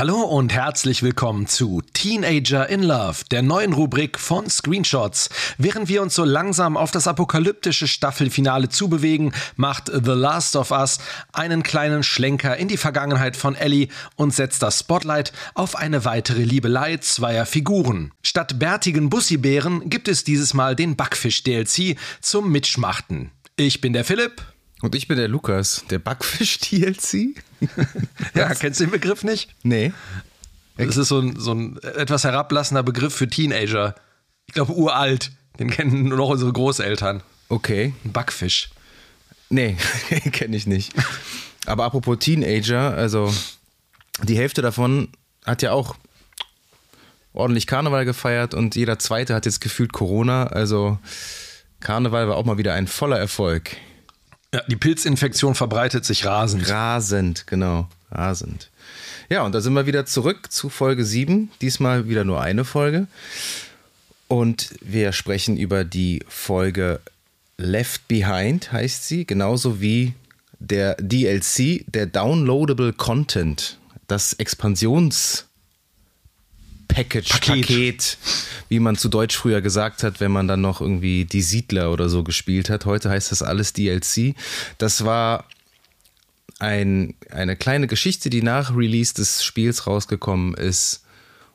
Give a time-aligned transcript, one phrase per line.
[0.00, 5.28] Hallo und herzlich willkommen zu Teenager in Love, der neuen Rubrik von Screenshots.
[5.58, 11.00] Während wir uns so langsam auf das apokalyptische Staffelfinale zubewegen, macht The Last of Us
[11.34, 16.44] einen kleinen Schlenker in die Vergangenheit von Ellie und setzt das Spotlight auf eine weitere
[16.44, 18.12] Liebelei zweier Figuren.
[18.22, 23.32] Statt bärtigen Bussibären gibt es dieses Mal den Backfisch-DLC zum Mitschmachten.
[23.56, 24.40] Ich bin der Philipp.
[24.82, 27.36] Und ich bin der Lukas, der Backfisch-DLC.
[28.34, 29.54] ja, kennst du den Begriff nicht?
[29.62, 29.92] Nee.
[30.76, 33.94] Das ist so ein, so ein etwas herablassender Begriff für Teenager.
[34.46, 35.32] Ich glaube, uralt.
[35.58, 37.22] Den kennen nur noch unsere Großeltern.
[37.50, 37.92] Okay.
[38.04, 38.70] Ein Backfisch.
[39.50, 39.76] Nee,
[40.32, 40.92] kenne ich nicht.
[41.66, 43.32] Aber apropos Teenager, also
[44.22, 45.08] die Hälfte davon
[45.44, 45.96] hat ja auch
[47.32, 50.46] ordentlich Karneval gefeiert und jeder zweite hat jetzt gefühlt Corona.
[50.46, 50.98] Also
[51.80, 53.76] Karneval war auch mal wieder ein voller Erfolg.
[54.52, 56.68] Ja, die Pilzinfektion verbreitet sich rasend.
[56.68, 57.88] Rasend, genau.
[58.10, 58.68] Rasend.
[59.28, 61.50] Ja, und da sind wir wieder zurück zu Folge 7.
[61.60, 63.06] Diesmal wieder nur eine Folge.
[64.26, 67.00] Und wir sprechen über die Folge
[67.58, 70.14] Left Behind, heißt sie, genauso wie
[70.58, 73.78] der DLC, der Downloadable Content,
[74.08, 75.44] das Expansions-
[76.92, 77.66] Package, Paket.
[77.66, 78.18] Paket.
[78.68, 82.08] wie man zu Deutsch früher gesagt hat, wenn man dann noch irgendwie die Siedler oder
[82.08, 82.84] so gespielt hat.
[82.84, 84.34] Heute heißt das alles DLC.
[84.78, 85.44] Das war
[86.58, 91.04] ein, eine kleine Geschichte, die nach Release des Spiels rausgekommen ist.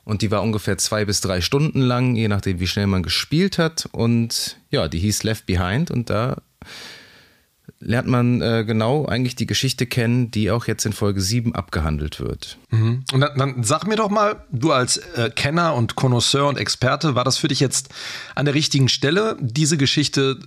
[0.04, 3.58] Und die war ungefähr zwei bis drei Stunden lang, je nachdem, wie schnell man gespielt
[3.58, 3.88] hat.
[3.92, 5.90] Und ja, die hieß Left Behind.
[5.90, 6.42] Und da
[7.78, 12.20] lernt man äh, genau eigentlich die Geschichte kennen, die auch jetzt in Folge 7 abgehandelt
[12.20, 12.58] wird.
[12.70, 13.04] Mhm.
[13.12, 17.14] Und dann, dann, sag mir doch mal, du als äh, Kenner und Connoisseur und Experte,
[17.14, 17.90] war das für dich jetzt
[18.34, 20.38] an der richtigen Stelle, diese Geschichte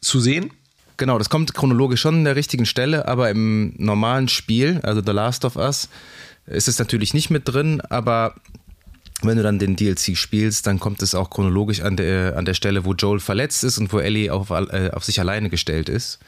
[0.00, 0.50] zu sehen?
[0.96, 5.12] Genau, das kommt chronologisch schon an der richtigen Stelle, aber im normalen Spiel, also The
[5.12, 5.88] Last of Us,
[6.46, 8.34] ist es natürlich nicht mit drin, aber
[9.22, 12.54] wenn du dann den DLC spielst, dann kommt es auch chronologisch an der, an der
[12.54, 16.18] Stelle, wo Joel verletzt ist und wo Ellie auf, äh, auf sich alleine gestellt ist.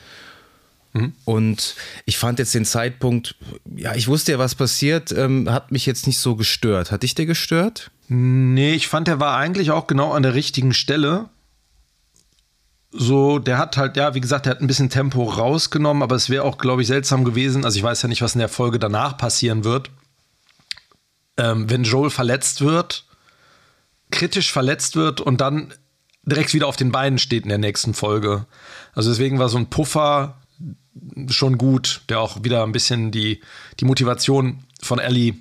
[0.99, 1.13] Mhm.
[1.25, 3.37] Und ich fand jetzt den Zeitpunkt,
[3.77, 6.91] ja, ich wusste ja, was passiert, ähm, hat mich jetzt nicht so gestört.
[6.91, 7.91] Hat dich der gestört?
[8.09, 11.29] Nee, ich fand, der war eigentlich auch genau an der richtigen Stelle.
[12.91, 16.31] So, der hat halt, ja, wie gesagt, der hat ein bisschen Tempo rausgenommen, aber es
[16.31, 17.65] wäre auch, glaube ich, seltsam gewesen.
[17.65, 19.91] Also, ich weiß ja nicht, was in der Folge danach passieren wird.
[21.37, 23.05] Ähm, wenn Joel verletzt wird,
[24.11, 25.75] kritisch verletzt wird und dann
[26.25, 28.47] direkt wieder auf den Beinen steht in der nächsten Folge.
[28.95, 30.37] Also deswegen war so ein Puffer
[31.29, 33.41] schon gut, der auch wieder ein bisschen die,
[33.81, 35.35] die Motivation von Ellie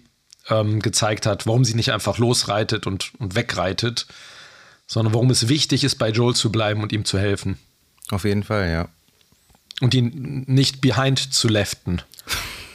[0.50, 4.08] ähm, gezeigt hat, warum sie nicht einfach losreitet und, und wegreitet,
[4.88, 7.58] sondern warum es wichtig ist, bei Joel zu bleiben und ihm zu helfen.
[8.10, 8.90] Auf jeden Fall, ja.
[9.82, 12.02] Und ihn nicht behind zu leften.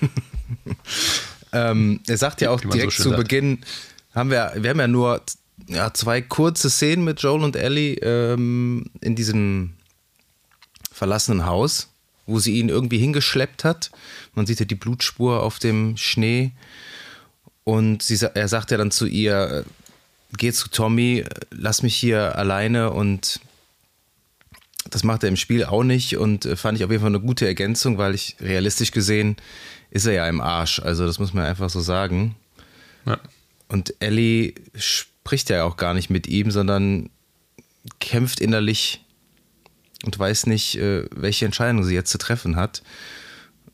[1.52, 3.22] ähm, er sagt ja auch direkt so zu sagt.
[3.22, 3.64] Beginn,
[4.14, 5.22] haben wir, wir haben ja nur
[5.68, 9.74] ja, zwei kurze Szenen mit Joel und Ellie ähm, in diesem
[10.92, 11.91] verlassenen Haus
[12.26, 13.90] wo sie ihn irgendwie hingeschleppt hat.
[14.34, 16.52] Man sieht ja die Blutspur auf dem Schnee.
[17.64, 19.64] Und sie, er sagt ja dann zu ihr,
[20.36, 23.40] geh zu Tommy, lass mich hier alleine und
[24.90, 27.20] das macht er im Spiel auch nicht und äh, fand ich auf jeden Fall eine
[27.20, 29.36] gute Ergänzung, weil ich realistisch gesehen
[29.90, 30.80] ist er ja im Arsch.
[30.80, 32.34] Also das muss man einfach so sagen.
[33.06, 33.18] Ja.
[33.68, 37.10] Und Ellie spricht ja auch gar nicht mit ihm, sondern
[38.00, 39.04] kämpft innerlich
[40.04, 42.82] und weiß nicht, äh, welche Entscheidung sie jetzt zu treffen hat.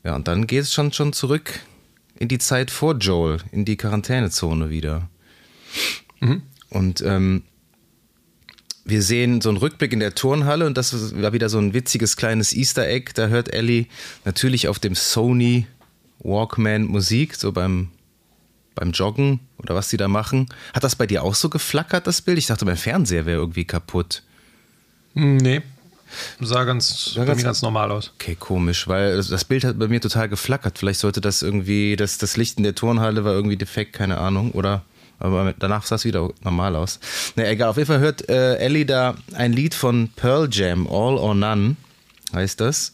[0.03, 1.59] Ja, und dann geht es schon, schon zurück
[2.17, 5.09] in die Zeit vor Joel, in die Quarantänezone wieder.
[6.19, 6.43] Mhm.
[6.69, 7.43] Und ähm,
[8.85, 12.17] wir sehen so einen Rückblick in der Turnhalle und das war wieder so ein witziges
[12.17, 13.11] kleines Easter Egg.
[13.15, 13.85] Da hört Ellie
[14.25, 15.67] natürlich auf dem Sony
[16.19, 17.89] Walkman Musik, so beim,
[18.75, 20.49] beim Joggen oder was sie da machen.
[20.73, 22.37] Hat das bei dir auch so geflackert, das Bild?
[22.37, 24.23] Ich dachte, mein Fernseher wäre irgendwie kaputt.
[25.13, 25.61] Nee,
[26.39, 28.11] Sah ganz, sah ganz, ganz normal aus.
[28.15, 30.77] Okay, komisch, weil das Bild hat bei mir total geflackert.
[30.77, 34.51] Vielleicht sollte das irgendwie, das, das Licht in der Turnhalle war irgendwie defekt, keine Ahnung.
[34.51, 34.83] Oder
[35.19, 36.99] aber danach sah es wieder normal aus.
[37.35, 41.17] Na egal, auf jeden Fall hört äh, Ellie da ein Lied von Pearl Jam, All
[41.17, 41.75] or None
[42.33, 42.93] heißt das.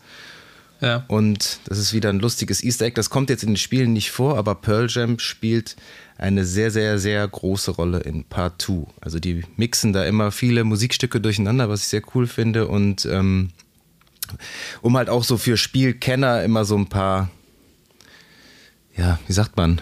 [0.81, 1.05] Ja.
[1.07, 2.95] Und das ist wieder ein lustiges Easter Egg.
[2.95, 5.75] Das kommt jetzt in den Spielen nicht vor, aber Pearl Jam spielt
[6.17, 8.87] eine sehr, sehr, sehr große Rolle in Part 2.
[9.01, 12.67] Also die mixen da immer viele Musikstücke durcheinander, was ich sehr cool finde.
[12.67, 13.49] Und ähm,
[14.81, 17.29] um halt auch so für Spielkenner immer so ein paar,
[18.95, 19.81] ja, wie sagt man,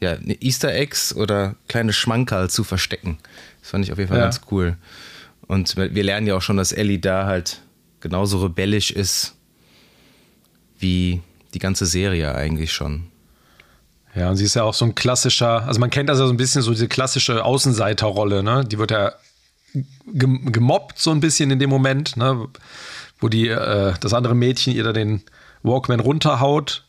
[0.00, 3.18] ja, Easter Eggs oder kleine Schmankerl zu verstecken.
[3.60, 4.24] Das fand ich auf jeden Fall ja.
[4.24, 4.76] ganz cool.
[5.46, 7.60] Und wir lernen ja auch schon, dass Ellie da halt
[8.00, 9.34] genauso rebellisch ist
[10.80, 11.22] wie
[11.54, 13.06] die ganze Serie eigentlich schon.
[14.14, 16.32] Ja, und sie ist ja auch so ein klassischer, also man kennt das ja so
[16.32, 18.64] ein bisschen, so diese klassische Außenseiterrolle, ne?
[18.64, 19.12] Die wird ja
[20.06, 22.48] gemobbt so ein bisschen in dem Moment, ne?
[23.20, 25.22] Wo die, äh, das andere Mädchen ihr da den
[25.62, 26.84] Walkman runterhaut,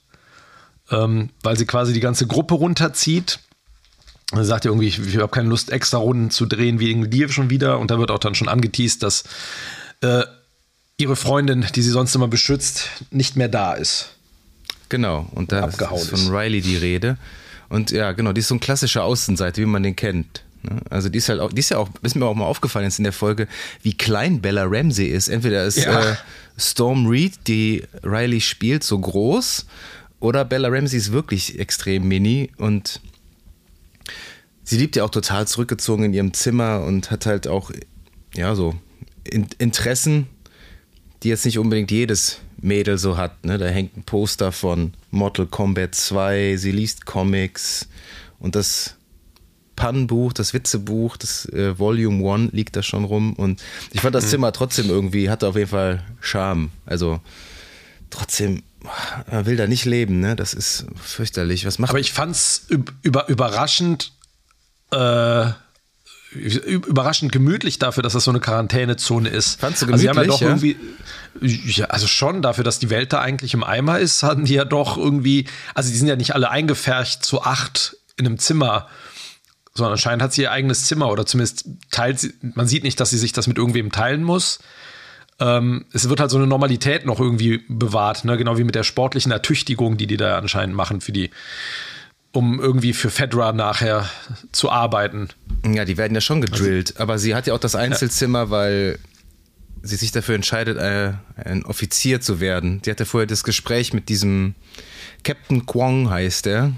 [0.90, 3.40] ähm, weil sie quasi die ganze Gruppe runterzieht.
[4.32, 7.28] Und sagt ja irgendwie, ich, ich habe keine Lust, extra Runden zu drehen wie dir
[7.30, 7.80] schon wieder.
[7.80, 9.26] Und da wird auch dann schon angeteased, dass
[10.00, 10.24] äh,
[11.02, 14.12] ihre Freundin, die sie sonst immer beschützt, nicht mehr da ist.
[14.90, 17.18] Genau, und da ist von Riley die Rede.
[17.70, 20.44] Und ja, genau, die ist so ein klassischer Außenseiter, wie man den kennt.
[20.64, 20.82] Ne?
[20.90, 23.00] Also die ist halt auch, die ist ja auch, ist mir auch mal aufgefallen jetzt
[23.00, 23.48] in der Folge,
[23.82, 25.30] wie klein Bella Ramsey ist.
[25.30, 26.12] Entweder ist ja.
[26.12, 26.16] äh,
[26.58, 29.66] Storm Reed, die Riley spielt, so groß,
[30.20, 33.02] oder Bella Ramsey ist wirklich extrem mini und
[34.64, 37.72] sie liebt ja auch total zurückgezogen in ihrem Zimmer und hat halt auch,
[38.36, 38.76] ja, so
[39.24, 40.28] Interessen,
[41.24, 43.46] die jetzt nicht unbedingt jedes Mädel so hat.
[43.46, 43.58] Ne?
[43.58, 47.88] Da hängt ein Poster von Mortal Kombat 2, sie liest Comics
[48.40, 48.96] und das
[49.76, 54.26] Pannenbuch, das Witzebuch, das äh, Volume 1 liegt da schon rum und ich fand das
[54.26, 54.30] mhm.
[54.30, 56.72] Zimmer trotzdem irgendwie, hatte auf jeden Fall Charme.
[56.86, 57.20] Also
[58.10, 58.64] trotzdem,
[59.32, 60.36] man will da nicht leben, ne?
[60.36, 61.66] Das ist fürchterlich.
[61.66, 62.68] Was macht Aber ich fand's
[63.02, 64.12] über, überraschend,
[64.92, 65.50] äh,
[66.34, 69.60] überraschend gemütlich dafür, dass das so eine Quarantänezone ist.
[69.60, 70.10] Fandst du gemütlich?
[70.10, 70.48] Also, sie haben ja doch ja?
[70.48, 70.78] irgendwie,
[71.42, 74.66] ja, also schon dafür, dass die Welt da eigentlich im Eimer ist, hatten die ja
[74.66, 78.88] doch irgendwie, also die sind ja nicht alle eingefärcht zu acht in einem Zimmer,
[79.74, 83.10] sondern anscheinend hat sie ihr eigenes Zimmer oder zumindest teilt sie, man sieht nicht, dass
[83.10, 84.60] sie sich das mit irgendwem teilen muss.
[85.40, 88.38] Ähm, es wird halt so eine Normalität noch irgendwie bewahrt, ne?
[88.38, 91.32] genau wie mit der sportlichen Ertüchtigung, die die da anscheinend machen für die
[92.32, 94.10] um irgendwie für Fedra nachher
[94.52, 95.30] zu arbeiten.
[95.66, 98.50] Ja, die werden ja schon gedrillt, also, aber sie hat ja auch das Einzelzimmer, ja.
[98.50, 99.00] weil
[99.84, 102.82] sie sich dafür entscheidet, äh, ein Offizier zu werden.
[102.84, 104.56] Sie hatte vorher das Gespräch mit diesem
[105.24, 106.74] Captain Kwong, heißt er.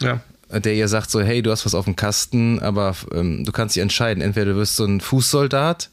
[0.00, 0.20] Ja.
[0.50, 3.76] Der ihr sagt so, hey, du hast was auf dem Kasten, aber ähm, du kannst
[3.76, 4.22] dich entscheiden.
[4.22, 5.90] Entweder du wirst so ein Fußsoldat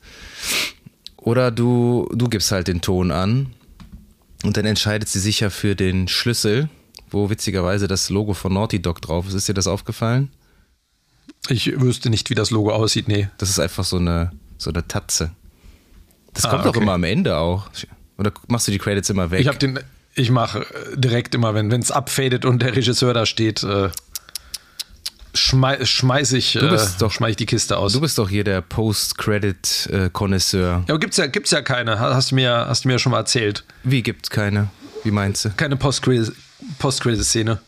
[1.17, 3.53] oder du, du gibst halt den Ton an.
[4.43, 6.69] Und dann entscheidet sie sich ja für den Schlüssel
[7.15, 9.33] wo witzigerweise das Logo von Naughty Dog drauf ist.
[9.33, 10.29] Ist dir das aufgefallen?
[11.47, 13.29] Ich wüsste nicht, wie das Logo aussieht, nee.
[13.37, 15.31] Das ist einfach so eine, so eine Tatze.
[16.33, 16.81] Das ah, kommt okay.
[16.81, 17.69] immer am Ende auch.
[18.17, 19.41] Oder machst du die Credits immer weg?
[19.41, 19.79] Ich habe den,
[20.15, 23.89] ich mache direkt immer, wenn es abfadet und der Regisseur da steht, äh,
[25.33, 27.93] schmei schmeiß ich, du bist äh, doch, schmeiß ich die Kiste aus.
[27.93, 30.83] Du bist doch hier der Post-Credit-Konnoisseur.
[30.87, 31.99] ja, aber gibt's ja, gibt's ja keine.
[31.99, 33.65] Hast du mir, hast du mir schon mal erzählt.
[33.83, 34.69] Wie gibt's keine?
[35.03, 35.49] Wie meinst du?
[35.51, 36.33] Keine Post-Credit
[36.79, 37.59] Post-Credit-Szene.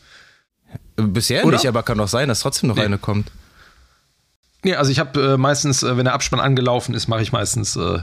[0.96, 1.56] Bisher Oder?
[1.56, 2.82] nicht, aber kann doch sein, dass trotzdem noch nee.
[2.82, 3.30] eine kommt.
[4.64, 7.76] Nee, also ich habe äh, meistens, äh, wenn der Abspann angelaufen ist, mache ich meistens,
[7.76, 7.98] äh,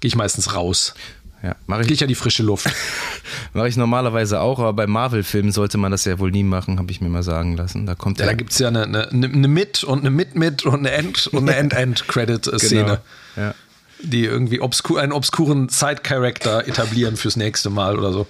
[0.00, 0.94] gehe ich meistens raus.
[1.42, 1.86] Ja, mache ich.
[1.86, 2.68] Gehe ich ja die frische Luft.
[3.52, 6.90] mache ich normalerweise auch, aber bei Marvel-Filmen sollte man das ja wohl nie machen, habe
[6.90, 7.86] ich mir mal sagen lassen.
[7.86, 10.64] Da kommt ja, ja da gibt es ja eine, eine, eine Mit- und eine Mit-Mit
[10.64, 13.00] und eine End- und eine End-End-Credit-Szene.
[13.34, 13.46] Genau.
[13.48, 13.54] Ja.
[14.00, 18.26] Die irgendwie obskur, einen obskuren Side-Character etablieren fürs nächste Mal oder so.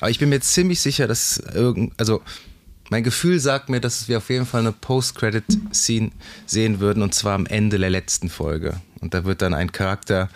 [0.00, 2.22] Aber ich bin mir ziemlich sicher, dass irgend, also
[2.92, 6.10] mein Gefühl sagt mir, dass wir auf jeden Fall eine Post-Credit-Scene
[6.44, 8.82] sehen würden und zwar am Ende der letzten Folge.
[9.00, 10.28] Und da wird dann ein Charakter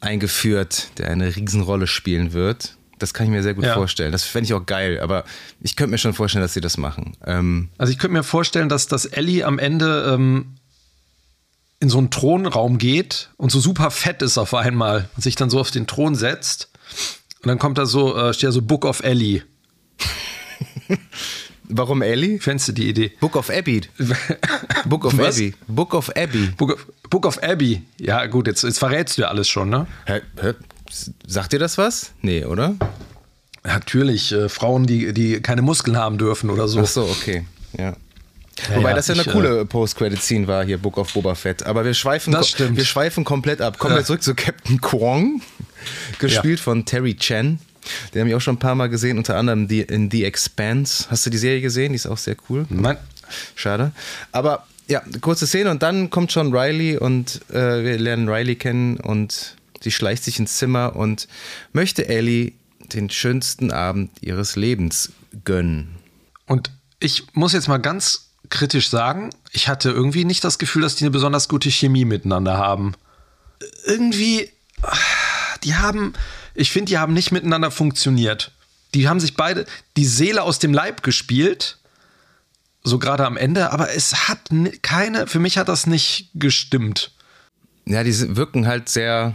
[0.00, 2.76] eingeführt, der eine Riesenrolle spielen wird.
[3.00, 3.74] Das kann ich mir sehr gut ja.
[3.74, 4.12] vorstellen.
[4.12, 5.24] Das fände ich auch geil, aber
[5.60, 7.16] ich könnte mir schon vorstellen, dass sie das machen.
[7.26, 10.54] Ähm also ich könnte mir vorstellen, dass, dass Ellie am Ende ähm,
[11.80, 15.50] in so einen Thronraum geht und so super fett ist auf einmal und sich dann
[15.50, 16.70] so auf den Thron setzt
[17.42, 19.42] und dann kommt da so, äh, steht da so Book of Ellie.
[21.68, 22.38] Warum Ellie?
[22.40, 23.12] Fändest du die Idee?
[23.20, 23.82] Book of Abby.
[24.86, 25.36] Book of Was?
[25.36, 25.54] Abby.
[25.66, 26.48] Book of Abby.
[26.56, 27.82] Book of, Book of Abby.
[27.98, 29.86] Ja, gut, jetzt, jetzt verrätst du ja alles schon, ne?
[30.06, 30.54] Hä, hä?
[31.26, 32.12] Sagt dir das was?
[32.22, 32.74] Nee, oder?
[33.64, 36.80] Natürlich, äh, Frauen, die, die keine Muskeln haben dürfen oder so.
[36.80, 37.44] Ach so, okay.
[37.76, 37.94] Ja.
[38.70, 41.34] Ja, Wobei ja, das ja eine ich, coole äh, Post-Credit-Scene war hier, Book of Boba
[41.34, 41.64] Fett.
[41.64, 43.78] Aber wir schweifen, wir schweifen komplett ab.
[43.78, 45.42] Kommen wir zurück zu Captain Kwong
[46.18, 47.60] gespielt von Terry Chen.
[48.12, 51.06] Den habe ich auch schon ein paar Mal gesehen, unter anderem in The Expanse.
[51.10, 51.92] Hast du die Serie gesehen?
[51.92, 52.66] Die ist auch sehr cool.
[52.68, 52.96] Nein.
[53.54, 53.92] Schade.
[54.32, 58.96] Aber ja, kurze Szene und dann kommt schon Riley und äh, wir lernen Riley kennen
[58.96, 61.28] und Sie schleicht sich ins Zimmer und
[61.72, 62.52] möchte Ellie
[62.92, 65.12] den schönsten Abend ihres Lebens
[65.44, 65.96] gönnen.
[66.46, 70.96] Und ich muss jetzt mal ganz kritisch sagen, ich hatte irgendwie nicht das Gefühl, dass
[70.96, 72.94] die eine besonders gute Chemie miteinander haben.
[73.84, 74.50] Irgendwie,
[75.64, 76.14] die haben,
[76.58, 78.50] ich finde, die haben nicht miteinander funktioniert.
[78.94, 79.64] Die haben sich beide
[79.96, 81.78] die Seele aus dem Leib gespielt,
[82.82, 84.50] so gerade am Ende, aber es hat
[84.82, 87.12] keine, für mich hat das nicht gestimmt.
[87.84, 89.34] Ja, die wirken halt sehr,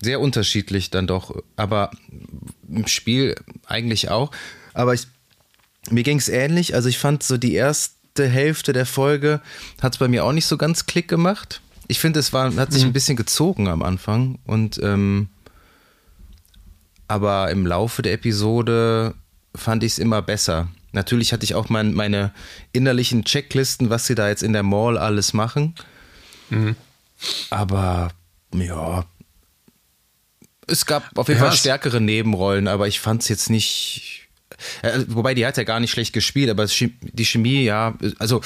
[0.00, 1.90] sehr unterschiedlich dann doch, aber
[2.68, 4.30] im Spiel eigentlich auch.
[4.74, 5.06] Aber ich,
[5.90, 6.74] mir ging es ähnlich.
[6.74, 9.40] Also ich fand so die erste Hälfte der Folge
[9.80, 11.60] hat es bei mir auch nicht so ganz Klick gemacht.
[11.86, 12.90] Ich finde, es war, hat sich mhm.
[12.90, 15.28] ein bisschen gezogen am Anfang und ähm,
[17.08, 19.14] aber im Laufe der Episode
[19.54, 20.68] fand ich es immer besser.
[20.92, 22.32] Natürlich hatte ich auch mein, meine
[22.72, 25.74] innerlichen Checklisten, was sie da jetzt in der Mall alles machen.
[26.50, 26.76] Mhm.
[27.50, 28.10] Aber
[28.54, 29.04] ja,
[30.66, 34.28] es gab auf jeden ja, Fall stärkere Nebenrollen, aber ich fand es jetzt nicht.
[34.82, 38.40] Äh, wobei die hat ja gar nicht schlecht gespielt, aber die Chemie, ja, also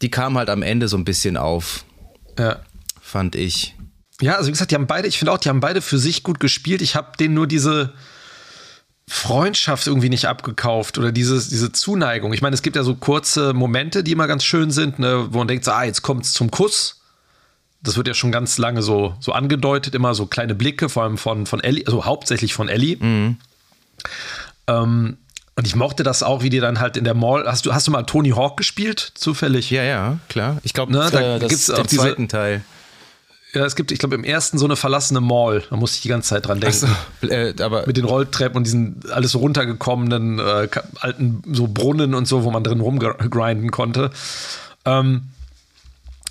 [0.00, 1.84] die kam halt am Ende so ein bisschen auf.
[2.38, 2.60] Ja.
[3.00, 3.74] Fand ich.
[4.22, 6.22] Ja, also wie gesagt, die haben beide, ich finde auch, die haben beide für sich
[6.22, 6.80] gut gespielt.
[6.80, 7.92] Ich habe denen nur diese
[9.08, 12.32] Freundschaft irgendwie nicht abgekauft oder dieses, diese Zuneigung.
[12.32, 15.38] Ich meine, es gibt ja so kurze Momente, die immer ganz schön sind, ne, wo
[15.38, 17.00] man denkt, so, ah, jetzt kommt es zum Kuss.
[17.82, 21.18] Das wird ja schon ganz lange so, so angedeutet, immer so kleine Blicke, vor allem
[21.18, 22.96] von, von Ellie, also hauptsächlich von Ellie.
[23.02, 23.38] Mhm.
[24.68, 25.16] Ähm,
[25.56, 27.44] und ich mochte das auch, wie die dann halt in der Mall.
[27.46, 29.68] Hast du, hast du mal Tony Hawk gespielt, zufällig?
[29.70, 30.58] Ja, ja, klar.
[30.62, 32.62] Ich glaube, ne, da äh, gibt es auch diesen zweiten Teil.
[33.54, 35.62] Ja, es gibt, ich glaube, im ersten so eine verlassene Mall.
[35.68, 36.88] Da musste ich die ganze Zeit dran denken.
[37.20, 40.68] So, äh, aber Mit den Rolltreppen und diesen alles so runtergekommenen äh,
[41.00, 44.10] alten so Brunnen und so, wo man drin rumgrinden konnte.
[44.86, 45.28] Ähm,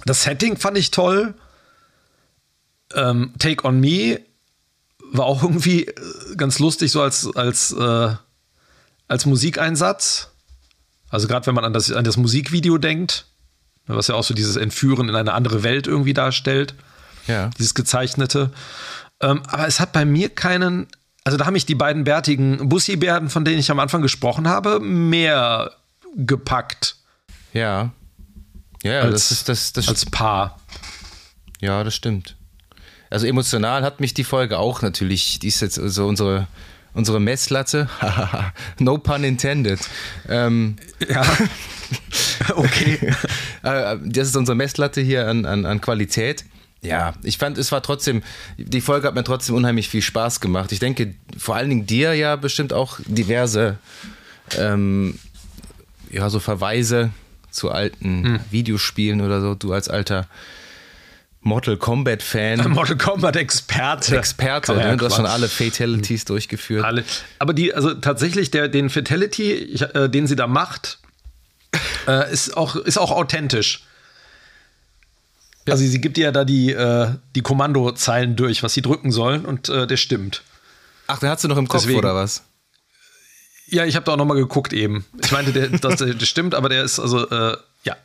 [0.05, 1.35] das Setting fand ich toll.
[2.95, 4.19] Ähm, Take on Me
[5.11, 5.93] war auch irgendwie äh,
[6.37, 8.15] ganz lustig, so als, als, äh,
[9.07, 10.29] als Musikeinsatz.
[11.09, 13.25] Also gerade wenn man an das, an das Musikvideo denkt,
[13.85, 16.73] was ja auch so dieses Entführen in eine andere Welt irgendwie darstellt.
[17.27, 17.49] Ja.
[17.57, 18.51] Dieses gezeichnete.
[19.21, 20.87] Ähm, aber es hat bei mir keinen,
[21.23, 24.79] also da haben mich die beiden bärtigen Bussi-Bärden, von denen ich am Anfang gesprochen habe,
[24.79, 25.71] mehr
[26.15, 26.97] gepackt.
[27.53, 27.91] Ja.
[28.83, 30.59] Ja, als, das ist das, das als Paar.
[31.59, 32.35] Ja, das stimmt.
[33.11, 36.47] Also emotional hat mich die Folge auch natürlich, die ist jetzt so unsere,
[36.93, 37.89] unsere Messlatte.
[38.79, 39.79] no pun intended.
[40.27, 41.23] Ähm, ja.
[42.55, 43.13] okay.
[43.63, 46.45] Äh, das ist unsere Messlatte hier an, an, an Qualität.
[46.81, 48.23] Ja, ich fand, es war trotzdem,
[48.57, 50.71] die Folge hat mir trotzdem unheimlich viel Spaß gemacht.
[50.71, 53.77] Ich denke, vor allen Dingen dir ja bestimmt auch diverse,
[54.57, 55.19] ähm,
[56.09, 57.11] ja, so Verweise
[57.51, 58.39] zu alten hm.
[58.49, 59.53] Videospielen oder so.
[59.53, 60.27] Du als alter
[61.41, 62.59] Mortal Kombat Fan.
[62.71, 64.17] Mortal Kombat Experte.
[64.17, 64.97] Experte, ne?
[64.97, 66.83] du hast schon alle Fatalities durchgeführt.
[66.83, 67.03] Alle.
[67.37, 70.99] Aber die, also tatsächlich, der, den Fatality, ich, äh, den sie da macht,
[72.07, 73.83] äh, ist, auch, ist auch authentisch.
[75.67, 75.73] Ja.
[75.73, 79.69] Also sie gibt ja da die, äh, die Kommandozeilen durch, was sie drücken sollen und
[79.69, 80.43] äh, der stimmt.
[81.07, 82.43] Ach, den hast du noch im Kopf Deswegen, oder was?
[83.67, 85.05] Ja, ich habe da auch noch mal geguckt eben.
[85.23, 87.95] Ich meinte, der, das, der stimmt, aber der ist also äh, ja.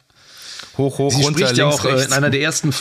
[0.77, 2.73] Hoch, hoch, sie runter, spricht links, ja auch äh, in einer der ersten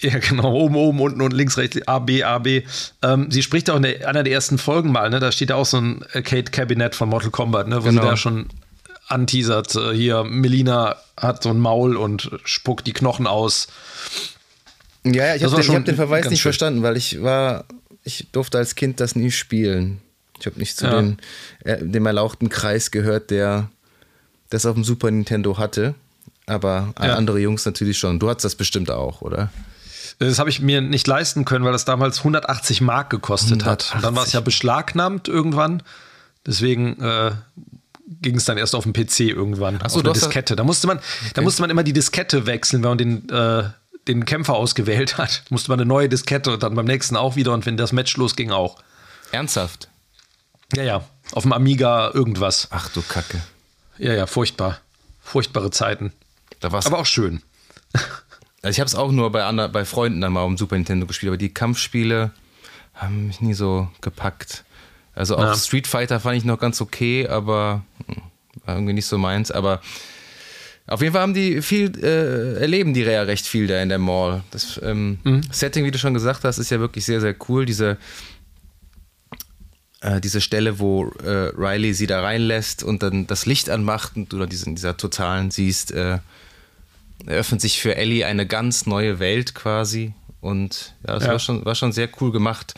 [0.00, 2.62] ja, genau, oben, oben, unten und links, rechts, A, B, A, B.
[3.02, 5.20] Ähm, sie spricht auch in der, einer der ersten Folgen mal, ne?
[5.20, 7.84] Da steht ja auch so ein Arcade-Kabinett von Mortal Kombat, ne?
[7.84, 8.02] Wo genau.
[8.02, 8.48] sie da schon
[9.12, 9.74] anteasert.
[9.74, 13.68] Äh, hier, Melina hat so ein Maul und spuckt die Knochen aus.
[15.04, 16.50] Ja, ja ich habe den, hab den, Verweis nicht schön.
[16.50, 17.64] verstanden, weil ich war,
[18.04, 20.00] ich durfte als Kind das nie spielen.
[20.38, 21.00] Ich habe nicht zu ja.
[21.00, 21.18] den,
[21.64, 23.70] äh, dem erlauchten Kreis gehört, der
[24.50, 25.94] das auf dem Super Nintendo hatte.
[26.46, 27.14] Aber ja.
[27.14, 28.18] andere Jungs natürlich schon.
[28.18, 29.50] Du hattest das bestimmt auch, oder?
[30.18, 33.90] Das habe ich mir nicht leisten können, weil das damals 180 Mark gekostet 180.
[33.90, 33.96] hat.
[33.96, 35.82] Und dann war es ja beschlagnahmt irgendwann.
[36.46, 37.32] Deswegen äh,
[38.06, 39.80] ging es dann erst auf dem PC irgendwann.
[39.80, 40.56] Achso, auf eine Diskette.
[40.56, 41.30] Da musste man, okay.
[41.34, 43.64] da musste man immer die Diskette wechseln, wenn man den, äh,
[44.08, 45.44] den Kämpfer ausgewählt hat.
[45.50, 48.16] Musste man eine neue Diskette und dann beim nächsten auch wieder und wenn das Match
[48.16, 48.78] losging auch.
[49.30, 49.88] Ernsthaft?
[50.74, 51.04] Ja, ja.
[51.32, 52.68] Auf dem Amiga irgendwas.
[52.70, 53.40] Ach du Kacke.
[53.98, 54.80] Ja, ja, furchtbar.
[55.20, 56.12] Furchtbare Zeiten.
[56.60, 57.42] Da war's aber auch schön.
[57.92, 58.06] Also
[58.70, 61.30] ich habe es auch nur bei, anderen, bei Freunden dann mal um Super Nintendo gespielt,
[61.30, 62.32] aber die Kampfspiele
[62.94, 64.64] haben mich nie so gepackt.
[65.14, 65.54] Also auch ja.
[65.54, 68.22] Street Fighter fand ich noch ganz okay, aber hm,
[68.64, 69.50] war irgendwie nicht so meins.
[69.50, 69.80] Aber
[70.86, 73.98] auf jeden Fall haben die viel, äh, erleben die ja recht viel da in der
[73.98, 74.42] Mall.
[74.50, 75.42] Das ähm, mhm.
[75.50, 77.66] Setting, wie du schon gesagt hast, ist ja wirklich sehr, sehr cool.
[77.66, 77.98] Diese,
[80.00, 84.32] äh, diese Stelle, wo äh, Riley sie da reinlässt und dann das Licht anmacht und
[84.32, 86.18] du dann diesen, dieser totalen siehst, äh,
[87.26, 90.14] eröffnet sich für Ellie eine ganz neue Welt quasi.
[90.40, 91.30] Und ja, das ja.
[91.30, 92.74] War, schon, war schon sehr cool gemacht.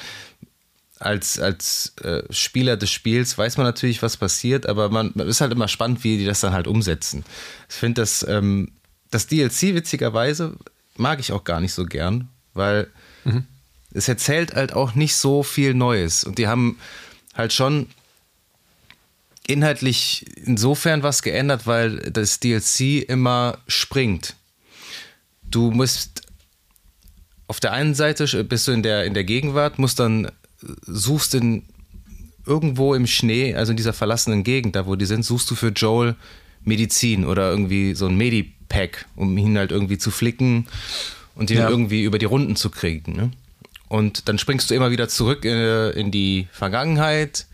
[1.05, 5.43] Als, als äh, Spieler des Spiels weiß man natürlich, was passiert, aber man, man ist
[5.43, 7.25] halt immer spannend, wie die das dann halt umsetzen.
[7.69, 8.73] Ich finde das, ähm,
[9.11, 10.57] das DLC witzigerweise
[10.97, 12.89] mag ich auch gar nicht so gern, weil
[13.25, 13.45] mhm.
[13.93, 16.25] es erzählt halt auch nicht so viel Neues.
[16.25, 16.79] Und die haben
[17.35, 17.89] halt schon
[19.47, 24.37] inhaltlich insofern was geändert, weil das DLC immer springt.
[25.43, 26.23] Du musst
[27.47, 30.31] auf der einen Seite bist du in der, in der Gegenwart, musst dann
[30.87, 31.65] suchst in
[32.47, 35.69] irgendwo im Schnee, also in dieser verlassenen Gegend, da wo die sind, suchst du für
[35.69, 36.15] Joel
[36.65, 40.67] Medizin oder irgendwie so ein Medipack, um ihn halt irgendwie zu flicken
[41.35, 41.69] und ihn ja.
[41.69, 43.17] irgendwie über die Runden zu kriegen.
[43.17, 43.31] Ne?
[43.89, 47.47] Und dann springst du immer wieder zurück in, äh, in die Vergangenheit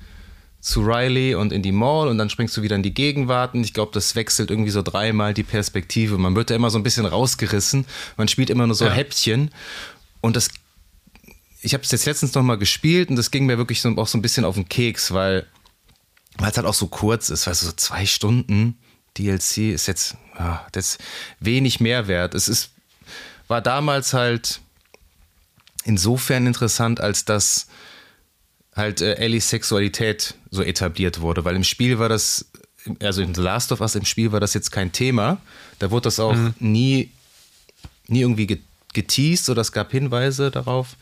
[0.61, 3.65] zu Riley und in die Mall und dann springst du wieder in die Gegenwart und
[3.65, 6.19] ich glaube, das wechselt irgendwie so dreimal die Perspektive.
[6.19, 7.87] Man wird da immer so ein bisschen rausgerissen,
[8.19, 8.91] man spielt immer nur so ja.
[8.91, 9.51] Häppchen
[10.21, 10.51] und das
[11.63, 14.07] ich habe es jetzt letztens noch mal gespielt und das ging mir wirklich so, auch
[14.07, 15.47] so ein bisschen auf den Keks, weil
[16.39, 18.79] es halt auch so kurz ist, weißt du, so zwei Stunden
[19.19, 20.99] DLC ist jetzt ja, das
[21.39, 22.35] wenig Mehrwert.
[22.35, 22.71] Es ist,
[23.49, 24.61] war damals halt
[25.85, 27.67] insofern interessant, als dass
[28.75, 32.47] halt äh, Ellies Sexualität so etabliert wurde, weil im Spiel war das,
[33.01, 35.41] also in The Last of Us im Spiel war das jetzt kein Thema.
[35.79, 36.55] Da wurde das auch mhm.
[36.59, 37.11] nie,
[38.07, 38.61] nie irgendwie
[38.95, 40.97] geteased oder es gab Hinweise darauf.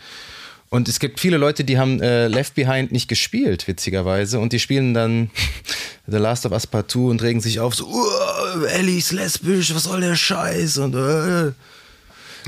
[0.71, 4.39] Und es gibt viele Leute, die haben äh, Left Behind nicht gespielt, witzigerweise.
[4.39, 5.31] Und die spielen dann
[6.07, 9.75] The Last of Us Part 2 und regen sich auf, so, uh, Ellie ist lesbisch,
[9.75, 10.79] was soll der Scheiß?
[10.79, 11.53] Und äh,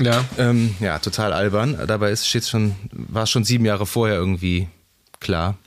[0.03, 0.25] ja.
[0.37, 1.77] Ähm, ja, total albern.
[1.87, 4.67] Dabei ist steht schon, war schon sieben Jahre vorher irgendwie
[5.19, 5.57] klar.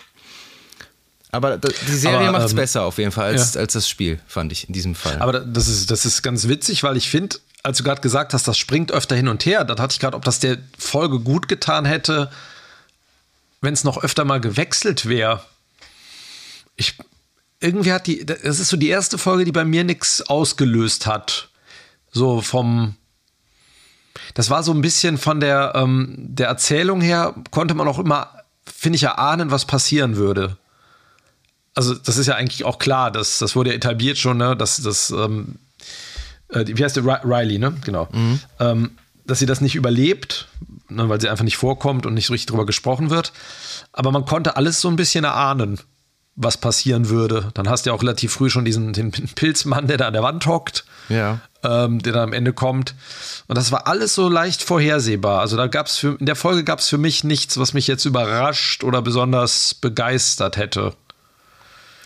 [1.31, 3.61] Aber die Serie macht es ähm, besser auf jeden Fall als, ja.
[3.61, 5.19] als das Spiel, fand ich in diesem Fall.
[5.19, 8.47] Aber das ist, das ist ganz witzig, weil ich finde, als du gerade gesagt hast,
[8.47, 11.49] das springt öfter hin und her, dann hatte ich gerade, ob das der Folge gut
[11.49, 12.30] getan hätte,
[13.62, 15.42] wenn es noch öfter mal gewechselt wäre.
[16.76, 16.99] Ich
[17.61, 21.49] irgendwie hat die, das ist so die erste Folge, die bei mir nichts ausgelöst hat.
[22.12, 22.97] So vom,
[24.35, 28.29] das war so ein bisschen von der, ähm, der Erzählung her, konnte man auch immer,
[28.66, 30.59] finde ich, erahnen, was passieren würde.
[31.74, 34.83] Also, das ist ja eigentlich auch klar, das, das wurde ja etabliert schon, ne, dass
[34.83, 35.57] das, ähm,
[36.55, 37.05] äh, wie heißt der?
[37.25, 37.75] Riley, ne?
[37.85, 38.09] Genau.
[38.12, 38.40] Mhm.
[38.61, 38.90] Ähm,
[39.27, 40.49] dass sie das nicht überlebt,
[40.88, 43.33] ne, weil sie einfach nicht vorkommt und nicht so richtig drüber gesprochen wird.
[43.93, 45.79] Aber man konnte alles so ein bisschen erahnen,
[46.37, 47.51] was passieren würde.
[47.55, 50.23] Dann hast du ja auch relativ früh schon diesen den Pilzmann, der da an der
[50.23, 51.40] Wand hockt, ja.
[51.62, 52.95] ähm, der dann am Ende kommt.
[53.47, 55.40] Und das war alles so leicht vorhersehbar.
[55.40, 58.05] Also da gab es in der Folge gab es für mich nichts, was mich jetzt
[58.05, 60.95] überrascht oder besonders begeistert hätte.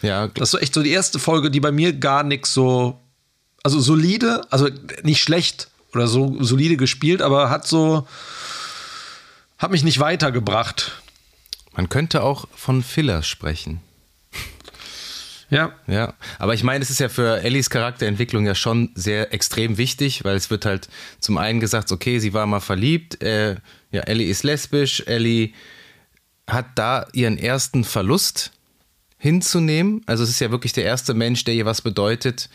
[0.02, 0.28] Ja.
[0.28, 3.00] Das ist so echt so die erste Folge, die bei mir gar nichts so
[3.62, 4.68] also solide, also
[5.02, 8.06] nicht schlecht oder so solide gespielt, aber hat so,
[9.58, 11.02] hat mich nicht weitergebracht.
[11.74, 13.80] Man könnte auch von Filler sprechen.
[15.50, 15.72] Ja.
[15.86, 16.14] Ja.
[16.38, 20.36] Aber ich meine, es ist ja für Ellies Charakterentwicklung ja schon sehr extrem wichtig, weil
[20.36, 20.88] es wird halt
[21.20, 23.56] zum einen gesagt, okay, sie war mal verliebt, äh,
[23.90, 25.52] ja, Ellie ist lesbisch, Ellie
[26.46, 28.52] hat da ihren ersten Verlust
[29.18, 30.02] hinzunehmen.
[30.06, 32.50] Also es ist ja wirklich der erste Mensch, der ihr was bedeutet,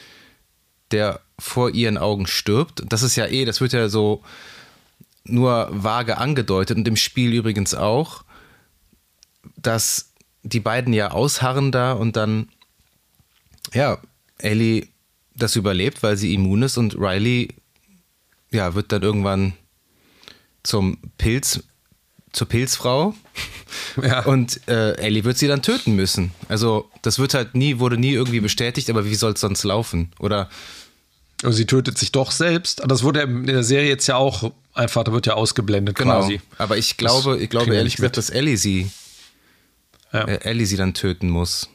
[0.93, 2.83] der vor ihren Augen stirbt.
[2.87, 4.23] Das ist ja eh, das wird ja so
[5.25, 8.23] nur vage angedeutet und im Spiel übrigens auch,
[9.57, 10.11] dass
[10.43, 12.49] die beiden ja ausharren da und dann,
[13.73, 13.97] ja,
[14.37, 14.87] Ellie
[15.35, 17.49] das überlebt, weil sie immun ist und Riley,
[18.51, 19.53] ja, wird dann irgendwann
[20.61, 21.63] zum Pilz,
[22.33, 23.15] zur Pilzfrau.
[24.01, 24.23] Ja.
[24.25, 26.31] Und äh, Ellie wird sie dann töten müssen.
[26.47, 30.11] Also, das wird halt nie, wurde nie irgendwie bestätigt, aber wie soll es sonst laufen?
[30.19, 30.47] Oder
[31.43, 32.81] und sie tötet sich doch selbst.
[32.85, 36.19] Das wurde in der Serie jetzt ja auch einfach, da wird ja ausgeblendet genau.
[36.21, 36.41] quasi.
[36.57, 38.89] Aber ich glaube, ich glaube ehrlich gesagt, dass Ellie sie,
[40.13, 40.21] ja.
[40.21, 41.69] äh, Ellie sie dann töten muss.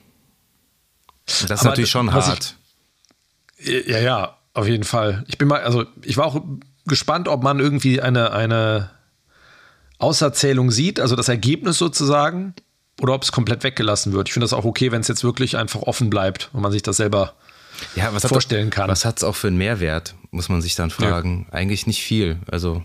[1.26, 2.56] Das ist Aber natürlich schon hart.
[3.58, 5.24] Ich, ja, ja, auf jeden Fall.
[5.28, 6.42] Ich bin mal, also ich war auch
[6.86, 8.90] gespannt, ob man irgendwie eine, eine
[9.98, 12.54] Auserzählung sieht, also das Ergebnis sozusagen,
[13.00, 14.28] oder ob es komplett weggelassen wird.
[14.28, 16.82] Ich finde das auch okay, wenn es jetzt wirklich einfach offen bleibt und man sich
[16.82, 17.34] das selber
[17.94, 18.88] ja, was vorstellen kann.
[18.88, 21.46] Was hat es auch für einen Mehrwert, muss man sich dann fragen.
[21.48, 21.54] Ja.
[21.54, 22.38] Eigentlich nicht viel.
[22.50, 22.82] Also.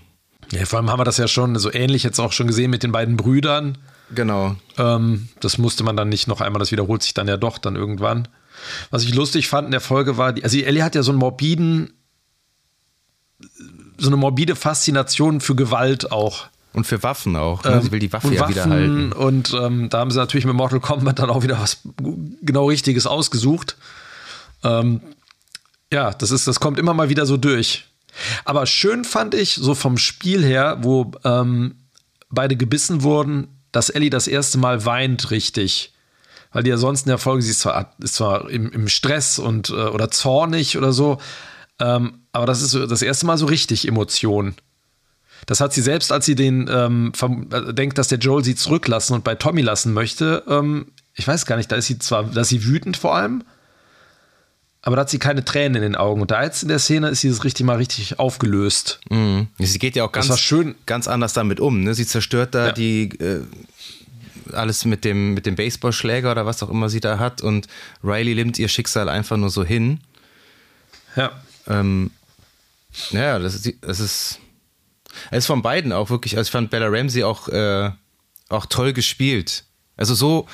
[0.51, 2.83] Ja, vor allem haben wir das ja schon so ähnlich jetzt auch schon gesehen mit
[2.83, 3.77] den beiden Brüdern.
[4.13, 4.55] Genau.
[4.77, 7.75] Ähm, das musste man dann nicht noch einmal, das wiederholt sich dann ja doch dann
[7.75, 8.27] irgendwann.
[8.91, 11.93] Was ich lustig fand in der Folge war, also Ellie hat ja so einen morbiden,
[13.97, 16.47] so eine morbide Faszination für Gewalt auch.
[16.73, 17.63] Und für Waffen auch.
[17.63, 17.71] Ne?
[17.71, 19.11] Ähm, sie will die Waffe ja Waffen wieder halten.
[19.11, 21.79] Und ähm, da haben sie natürlich mit Mortal Kombat dann auch wieder was
[22.41, 23.77] genau Richtiges ausgesucht.
[24.63, 25.01] Ähm,
[25.91, 27.85] ja, das ist, das kommt immer mal wieder so durch.
[28.45, 31.75] Aber schön fand ich, so vom Spiel her, wo ähm,
[32.29, 35.93] beide gebissen wurden, dass Ellie das erste Mal weint richtig.
[36.51, 39.39] Weil die ja sonst in der Folge, sie ist zwar, ist zwar im, im Stress
[39.39, 41.19] und äh, oder zornig oder so,
[41.79, 44.55] ähm, aber das ist so das erste Mal so richtig Emotion.
[45.45, 47.11] Das hat sie selbst, als sie den ähm,
[47.51, 50.43] äh, denkt, dass der Joel sie zurücklassen und bei Tommy lassen möchte.
[50.47, 53.43] Ähm, ich weiß gar nicht, da ist sie zwar, da ist sie wütend vor allem,
[54.81, 56.21] aber da hat sie keine Tränen in den Augen.
[56.21, 58.99] Und da jetzt in der Szene ist sie das richtig mal richtig aufgelöst.
[59.09, 59.47] Mhm.
[59.59, 60.75] Sie geht ja auch ganz, schön.
[60.85, 61.83] ganz anders damit um.
[61.83, 61.93] Ne?
[61.93, 62.71] Sie zerstört da ja.
[62.73, 63.41] die äh,
[64.51, 67.67] alles mit dem, mit dem Baseballschläger oder was auch immer sie da hat und
[68.03, 69.99] Riley nimmt ihr Schicksal einfach nur so hin.
[71.15, 71.31] Ja.
[71.67, 72.11] Ähm,
[73.11, 74.39] ja, das ist, das ist
[75.31, 77.91] es ist von beiden auch wirklich, also ich fand Bella Ramsey auch, äh,
[78.49, 79.63] auch toll gespielt.
[79.95, 80.47] Also so,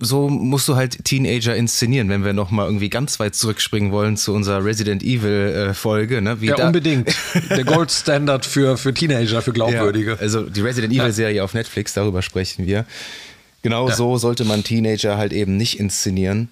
[0.00, 4.32] so musst du halt Teenager inszenieren, wenn wir nochmal irgendwie ganz weit zurückspringen wollen zu
[4.32, 5.30] unserer Resident Evil
[5.70, 6.22] äh, Folge.
[6.22, 6.40] Ne?
[6.40, 7.14] Wie ja, unbedingt.
[7.50, 10.12] Der Gold Standard für, für Teenager, für Glaubwürdige.
[10.12, 12.86] Ja, also die Resident Evil Serie auf Netflix, darüber sprechen wir.
[13.62, 13.94] Genau ja.
[13.94, 16.48] so sollte man Teenager halt eben nicht inszenieren.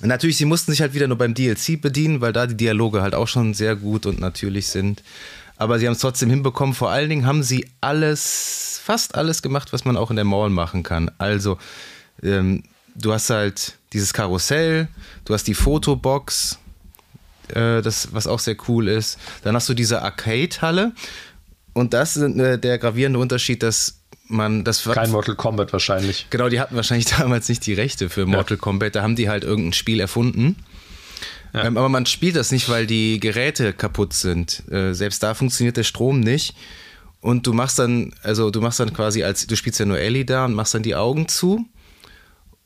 [0.00, 3.16] Natürlich, sie mussten sich halt wieder nur beim DLC bedienen, weil da die Dialoge halt
[3.16, 5.02] auch schon sehr gut und natürlich sind.
[5.58, 6.74] Aber sie haben es trotzdem hinbekommen.
[6.74, 10.50] Vor allen Dingen haben sie alles, fast alles gemacht, was man auch in der Mall
[10.50, 11.10] machen kann.
[11.18, 11.58] Also,
[12.22, 12.62] ähm,
[12.94, 14.88] du hast halt dieses Karussell,
[15.24, 16.58] du hast die Fotobox,
[17.48, 19.18] äh, das, was auch sehr cool ist.
[19.42, 20.92] Dann hast du diese Arcade-Halle.
[21.72, 26.26] Und das ist äh, der gravierende Unterschied, dass man das kein Mortal Kombat wahrscheinlich.
[26.30, 28.60] Genau, die hatten wahrscheinlich damals nicht die Rechte für Mortal ja.
[28.60, 28.94] Kombat.
[28.94, 30.56] Da haben die halt irgendein Spiel erfunden.
[31.52, 31.64] Ja.
[31.64, 34.62] Ähm, aber man spielt das nicht, weil die Geräte kaputt sind.
[34.70, 36.54] Äh, selbst da funktioniert der Strom nicht.
[37.20, 40.24] Und du machst dann, also du machst dann quasi als, du spielst ja nur Ellie
[40.24, 41.66] da und machst dann die Augen zu.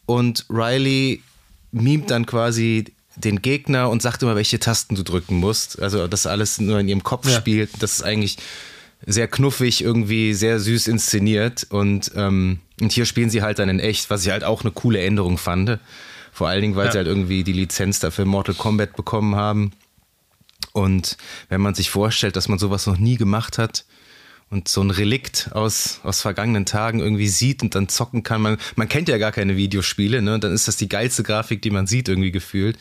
[0.05, 1.23] Und Riley
[1.71, 5.81] mimt dann quasi den Gegner und sagt immer, welche Tasten du drücken musst.
[5.81, 7.37] Also das alles nur in ihrem Kopf ja.
[7.37, 7.71] spielt.
[7.81, 8.37] Das ist eigentlich
[9.07, 11.66] sehr knuffig, irgendwie sehr süß inszeniert.
[11.71, 14.71] Und, ähm, und hier spielen sie halt dann in echt, was ich halt auch eine
[14.71, 15.79] coole Änderung fand.
[16.33, 16.92] Vor allen Dingen, weil ja.
[16.92, 19.73] sie halt irgendwie die Lizenz dafür Mortal Kombat bekommen haben.
[20.73, 21.18] Und
[21.51, 23.85] wenn man sich vorstellt, dass man sowas noch nie gemacht hat
[24.49, 28.57] und so ein Relikt aus, aus vergangenen Tagen irgendwie sieht und dann zocken kann, man,
[28.77, 30.35] man kennt ja gar keine Videospiele, ne?
[30.35, 32.79] Und dann ist das die geilste Grafik, die man sieht, irgendwie gefühlt.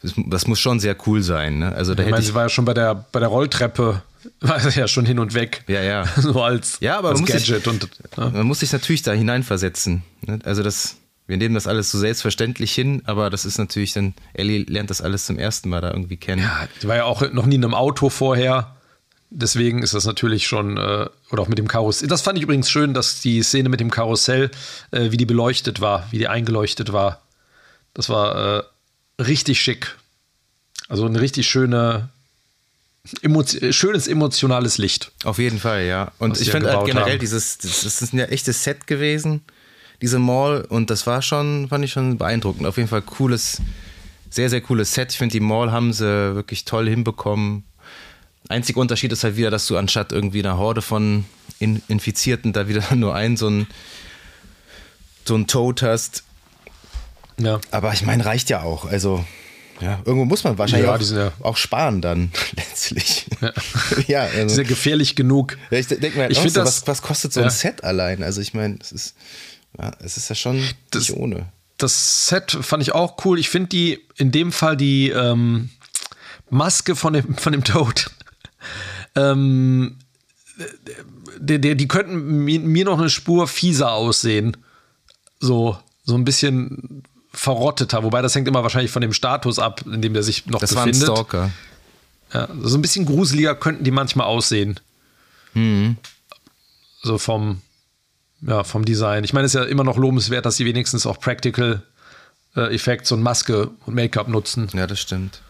[0.00, 1.58] Das, das muss schon sehr cool sein.
[1.58, 1.72] Ne?
[1.74, 4.02] Also da ich meine, sie war ja schon bei der, bei der Rolltreppe
[4.40, 5.64] war ja schon hin und weg.
[5.66, 6.06] Ja, ja.
[6.16, 7.64] so als, ja, aber als man Gadget.
[7.64, 8.30] Sich, und, ne?
[8.32, 10.02] Man muss sich natürlich da hineinversetzen.
[10.22, 10.38] Ne?
[10.44, 14.64] Also das, wir nehmen das alles so selbstverständlich hin, aber das ist natürlich dann, Ellie
[14.68, 16.42] lernt das alles zum ersten Mal da irgendwie kennen.
[16.42, 18.76] Ja, die war ja auch noch nie in einem Auto vorher.
[19.30, 22.08] Deswegen ist das natürlich schon, äh, oder auch mit dem Karussell.
[22.08, 24.50] Das fand ich übrigens schön, dass die Szene mit dem Karussell,
[24.90, 27.22] äh, wie die beleuchtet war, wie die eingeleuchtet war.
[27.94, 29.96] Das war äh, richtig schick.
[30.88, 32.10] Also eine richtig schöne,
[33.22, 35.10] Emotio schönes emotionales Licht.
[35.24, 36.12] Auf jeden Fall, ja.
[36.18, 37.18] Und ich finde halt generell haben.
[37.18, 39.42] dieses, das ist ein echtes Set gewesen,
[40.02, 40.62] diese Mall.
[40.68, 42.66] Und das war schon, fand ich schon beeindruckend.
[42.66, 43.60] Auf jeden Fall cooles,
[44.30, 45.12] sehr, sehr cooles Set.
[45.12, 47.64] Ich finde, die Mall haben sie wirklich toll hinbekommen.
[48.48, 51.24] Einziger Unterschied ist halt wieder, dass du anstatt irgendwie einer Horde von
[51.58, 53.66] Infizierten da wieder nur einen so ein
[55.26, 56.22] so ein Toad hast.
[57.38, 57.60] Ja.
[57.70, 58.84] Aber ich meine, reicht ja auch.
[58.84, 59.24] Also
[59.80, 63.26] ja, irgendwo muss man wahrscheinlich ja, auch, ja auch, sparen dann letztlich.
[63.40, 63.52] Ja,
[64.06, 65.58] ja also, ist ja gefährlich genug.
[65.70, 68.22] Ich denke mir, halt ich so, das, was, was, kostet so ein Set allein?
[68.22, 69.16] Also ich meine, es ist,
[69.78, 71.52] ja, es ist ja schon das, nicht ohne.
[71.78, 73.38] Das Set fand ich auch cool.
[73.38, 75.70] Ich finde die, in dem Fall die ähm,
[76.50, 78.10] Maske von dem, von dem Toad.
[79.16, 79.98] ähm,
[81.38, 84.56] die, die, die könnten mir noch eine Spur fieser aussehen.
[85.40, 90.00] So, so ein bisschen verrotteter, wobei das hängt immer wahrscheinlich von dem Status ab, in
[90.00, 91.02] dem der sich noch das befindet.
[91.02, 91.50] Das war ein Stalker.
[92.32, 94.80] Ja, so ein bisschen gruseliger könnten die manchmal aussehen.
[95.54, 95.96] Mhm.
[97.02, 97.60] So vom,
[98.46, 99.24] ja, vom Design.
[99.24, 101.82] Ich meine, es ist ja immer noch lobenswert, dass sie wenigstens auch Practical
[102.56, 104.68] äh, Effects und Maske und Make-up nutzen.
[104.74, 105.40] Ja, das stimmt.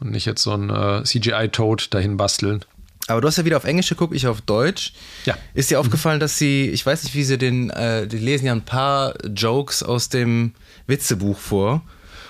[0.00, 2.64] Und nicht jetzt so ein äh, CGI-Toad dahin basteln.
[3.08, 4.92] Aber du hast ja wieder auf Englisch geguckt, ich auf Deutsch.
[5.24, 5.36] Ja.
[5.54, 8.52] Ist dir aufgefallen, dass sie, ich weiß nicht, wie sie den, äh, die lesen ja
[8.52, 10.54] ein paar Jokes aus dem
[10.86, 11.82] Witzebuch vor.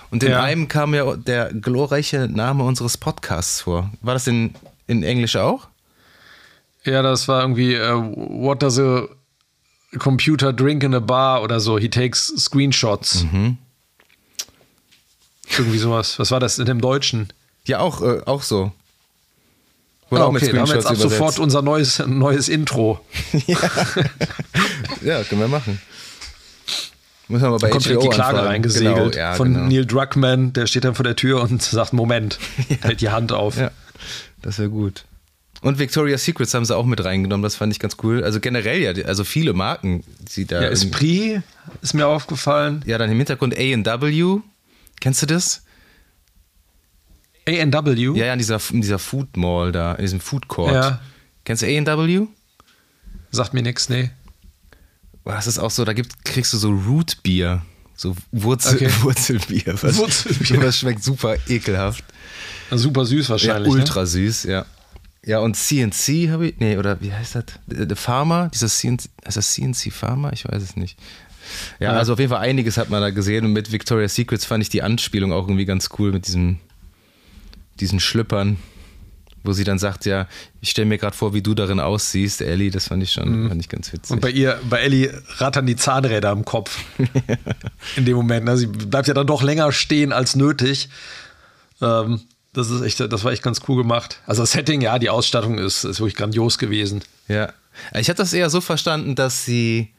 [0.09, 0.43] Und in ja.
[0.43, 3.91] einem kam ja der glorreiche Name unseres Podcasts vor.
[4.01, 4.55] War das in,
[4.87, 5.67] in Englisch auch?
[6.83, 9.07] Ja, das war irgendwie uh, What does a
[9.99, 11.77] computer drink in a bar oder so?
[11.77, 13.23] He takes screenshots.
[13.23, 13.57] Mhm.
[15.57, 16.19] Irgendwie sowas.
[16.19, 17.31] Was war das in dem Deutschen?
[17.65, 18.71] Ja, auch, äh, auch so.
[20.09, 21.01] Wurde ah, okay, haben wir jetzt ab übersetzt.
[21.01, 22.99] sofort unser neues, neues Intro.
[23.47, 23.57] ja.
[25.01, 25.81] ja, können wir machen.
[27.27, 28.47] Müssen wir mal bei kommt HBO die Klage anfragen.
[28.47, 29.65] reingesegelt genau, ja, von genau.
[29.67, 32.37] Neil Druckmann, der steht dann vor der Tür und sagt, Moment,
[32.69, 32.77] ja.
[32.81, 33.57] hält die Hand auf.
[33.57, 33.71] Ja.
[34.41, 35.05] Das wäre gut.
[35.63, 38.21] Und Victoria's Secrets haben sie auch mit reingenommen, das fand ich ganz cool.
[38.23, 40.03] Also generell ja, also viele Marken,
[40.35, 40.61] die da.
[40.61, 41.41] Ja, Esprit
[41.81, 42.83] ist mir aufgefallen.
[42.85, 44.41] Ja, dann im Hintergrund A&W.
[44.99, 45.63] Kennst du das?
[47.47, 48.17] A&W?
[48.17, 50.73] Ja, ja, in dieser, in dieser Food Mall da, in diesem Food Court.
[50.73, 50.99] Ja.
[51.45, 52.27] Kennst du A&W?
[53.31, 54.11] Sagt mir nichts, nee.
[55.23, 57.61] Das ist auch so, da gibt, kriegst du so Root Beer.
[57.95, 58.91] So Wurzel, okay.
[59.01, 59.81] Wurzelbier.
[59.81, 60.59] Was, Wurzelbier.
[60.61, 62.03] Das schmeckt super ekelhaft.
[62.69, 63.71] Super süß wahrscheinlich.
[63.73, 64.07] Ja, ultra ne?
[64.07, 64.65] süß, ja.
[65.25, 67.45] Ja, und CNC habe ich, nee, oder wie heißt das?
[67.67, 70.31] Der Pharma, dieser CNC, ist das CNC Pharma?
[70.33, 70.99] Ich weiß es nicht.
[71.79, 74.45] Ja, ja, also auf jeden Fall einiges hat man da gesehen und mit Victoria's Secrets
[74.45, 76.59] fand ich die Anspielung auch irgendwie ganz cool mit diesem,
[77.79, 78.57] diesen Schlüppern,
[79.43, 80.27] wo sie dann sagt, ja,
[80.61, 83.49] ich stelle mir gerade vor, wie du darin aussiehst, Ellie, das fand ich schon, mhm.
[83.49, 84.11] fand ich ganz witzig.
[84.11, 86.83] Und bei ihr, bei Ellie rattern die Zahnräder im Kopf
[87.95, 88.45] in dem Moment.
[88.45, 88.57] Ne?
[88.57, 90.89] Sie bleibt ja dann doch länger stehen als nötig.
[91.81, 92.21] Ähm,
[92.53, 94.19] das ist echt, das war echt ganz cool gemacht.
[94.25, 97.03] Also das Setting, ja, die Ausstattung ist, ist wirklich grandios gewesen.
[97.27, 97.51] Ja.
[97.99, 99.91] Ich habe das eher so verstanden, dass sie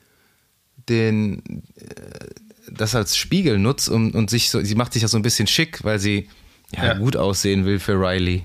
[0.88, 1.42] den
[1.76, 2.28] äh,
[2.70, 5.46] das als Spiegel nutzt und, und sich so, sie macht sich ja so ein bisschen
[5.46, 6.28] schick, weil sie
[6.74, 6.94] ja, ja.
[6.94, 8.44] gut aussehen will für Riley.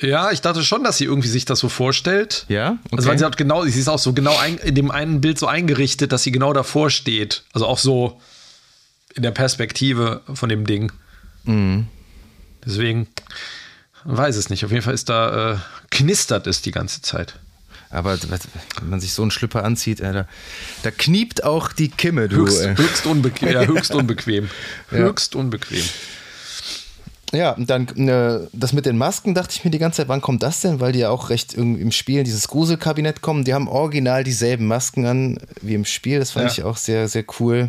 [0.00, 2.44] Ja, ich dachte schon, dass sie irgendwie sich das so vorstellt.
[2.48, 2.78] Ja.
[2.86, 2.96] Okay.
[2.96, 5.38] Also weil sie hat genau, sie ist auch so genau ein, in dem einen Bild
[5.38, 7.44] so eingerichtet, dass sie genau davor steht.
[7.52, 8.20] Also auch so
[9.14, 10.92] in der Perspektive von dem Ding.
[11.44, 11.86] Mhm.
[12.66, 13.06] Deswegen
[14.04, 14.64] weiß es nicht.
[14.64, 15.56] Auf jeden Fall ist da äh,
[15.90, 17.36] knistert es die ganze Zeit.
[17.90, 20.28] Aber wenn man sich so einen Schlüpper anzieht, äh, da,
[20.82, 22.38] da kniept auch die Kimme, du.
[22.38, 24.50] Höchst, höchst, unbequem, ja, höchst unbequem.
[24.90, 24.98] ja.
[24.98, 25.84] Höchst unbequem.
[27.32, 30.20] Ja, und dann äh, das mit den Masken dachte ich mir die ganze Zeit, wann
[30.20, 30.80] kommt das denn?
[30.80, 33.44] Weil die ja auch recht im Spiel in dieses Gruselkabinett kommen.
[33.44, 36.18] Die haben original dieselben Masken an wie im Spiel.
[36.18, 36.52] Das fand ja.
[36.52, 37.68] ich auch sehr, sehr cool.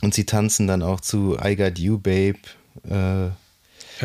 [0.00, 2.38] Und sie tanzen dann auch zu I Got You, Babe.
[2.88, 3.30] Äh,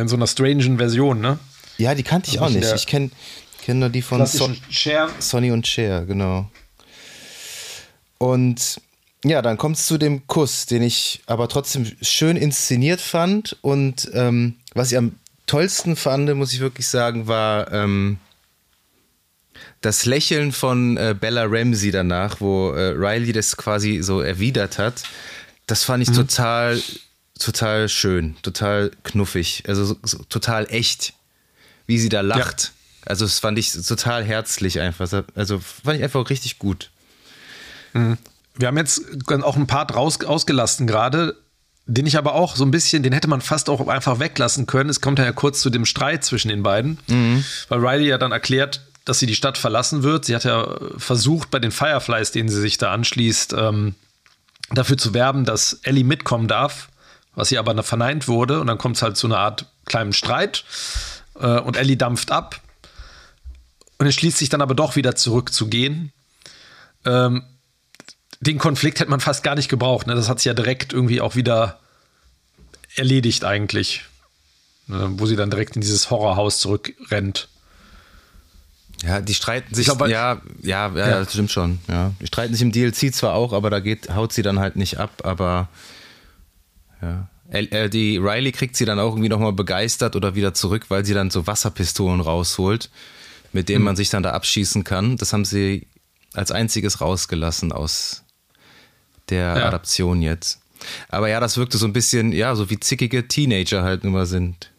[0.02, 1.40] in so einer strangen Version, ne?
[1.78, 2.74] Ja, die kannte ich also auch nicht.
[2.76, 3.12] Ich kenne
[3.62, 5.10] kenn nur die von Son Cher.
[5.20, 6.50] Sonny und Cher, genau.
[8.18, 8.82] Und
[9.26, 13.58] ja, dann kommt es zu dem Kuss, den ich aber trotzdem schön inszeniert fand.
[13.62, 18.18] Und ähm, was ich am tollsten fand, muss ich wirklich sagen, war ähm,
[19.82, 25.04] das Lächeln von äh, Bella Ramsey danach, wo äh, Riley das quasi so erwidert hat.
[25.68, 26.16] Das fand ich mhm.
[26.16, 26.82] total
[27.40, 31.14] total schön, total knuffig, also so, so, total echt,
[31.88, 32.64] wie sie da lacht.
[32.64, 32.70] Ja.
[33.06, 35.12] Also das fand ich total herzlich einfach.
[35.36, 36.90] Also fand ich einfach richtig gut.
[37.94, 38.18] Mhm.
[38.56, 39.02] Wir haben jetzt
[39.44, 41.36] auch ein Part raus, ausgelassen gerade,
[41.86, 44.90] den ich aber auch so ein bisschen, den hätte man fast auch einfach weglassen können.
[44.90, 47.44] Es kommt ja kurz zu dem Streit zwischen den beiden, mhm.
[47.68, 50.26] weil Riley ja dann erklärt, dass sie die Stadt verlassen wird.
[50.26, 53.96] Sie hat ja versucht, bei den Fireflies, denen sie sich da anschließt, ähm,
[54.72, 56.88] dafür zu werben, dass Ellie mitkommen darf
[57.36, 58.60] was hier aber verneint wurde.
[58.60, 60.64] Und dann kommt es halt zu einer Art kleinen Streit.
[61.40, 62.62] Äh, und Ellie dampft ab
[63.98, 66.12] und entschließt sich dann aber doch wieder zurückzugehen.
[67.06, 67.44] Ähm,
[68.40, 70.08] den Konflikt hätte man fast gar nicht gebraucht.
[70.08, 70.16] Ne?
[70.16, 71.80] Das hat sich ja direkt irgendwie auch wieder
[72.96, 74.04] erledigt eigentlich.
[74.88, 75.14] Ne?
[75.14, 77.48] Wo sie dann direkt in dieses Horrorhaus zurückrennt.
[79.04, 79.86] Ja, die streiten sich.
[79.86, 81.80] Glaub, ja, ja, ja, ja, das stimmt schon.
[81.90, 82.14] Ja.
[82.22, 84.98] Die streiten sich im DLC zwar auch, aber da geht, haut sie dann halt nicht
[84.98, 85.68] ab, aber
[87.04, 87.28] ja.
[87.52, 91.14] Äh, die Riley kriegt sie dann auch irgendwie nochmal begeistert oder wieder zurück, weil sie
[91.14, 92.90] dann so Wasserpistolen rausholt,
[93.52, 93.86] mit denen mhm.
[93.86, 95.18] man sich dann da abschießen kann.
[95.18, 95.88] Das haben sie
[96.34, 98.24] als einziges rausgelassen aus
[99.30, 99.68] der ja.
[99.68, 100.60] Adaption jetzt.
[101.10, 104.72] Aber ja, das wirkte so ein bisschen, ja, so wie zickige Teenager halt immer sind.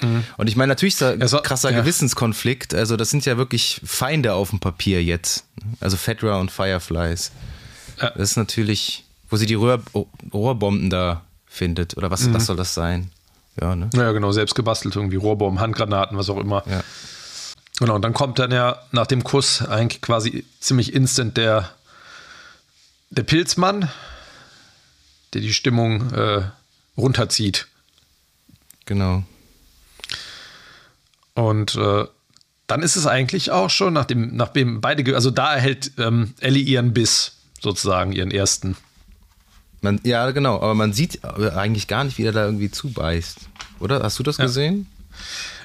[0.00, 0.24] Mhm.
[0.36, 1.80] Und ich meine, natürlich ist da ein so, krasser ja.
[1.80, 2.74] Gewissenskonflikt.
[2.74, 5.44] Also, das sind ja wirklich Feinde auf dem Papier jetzt.
[5.80, 7.32] Also, Fedra und Fireflies.
[8.00, 8.10] Ja.
[8.10, 9.82] Das ist natürlich, wo sie die Rohr,
[10.32, 11.24] Rohrbomben da
[11.56, 11.96] findet.
[11.96, 12.34] Oder was, mhm.
[12.34, 13.10] was soll das sein?
[13.60, 13.88] Ja, ne?
[13.94, 16.62] ja, genau, selbst gebastelt, irgendwie Rohrbomben, Handgranaten, was auch immer.
[16.68, 16.82] Ja.
[17.78, 21.70] Genau, und dann kommt dann ja nach dem Kuss eigentlich quasi ziemlich instant der,
[23.10, 23.90] der Pilzmann,
[25.34, 26.42] der die Stimmung äh,
[26.96, 27.66] runterzieht.
[28.86, 29.24] Genau.
[31.34, 32.04] Und äh,
[32.66, 36.94] dann ist es eigentlich auch schon, nachdem, nachdem beide, also da erhält ähm, Ellie ihren
[36.94, 38.76] Biss, sozusagen, ihren ersten.
[39.86, 43.38] Man, ja, genau, aber man sieht eigentlich gar nicht, wie er da irgendwie zubeißt.
[43.78, 44.02] Oder?
[44.02, 44.44] Hast du das ja.
[44.44, 44.88] gesehen?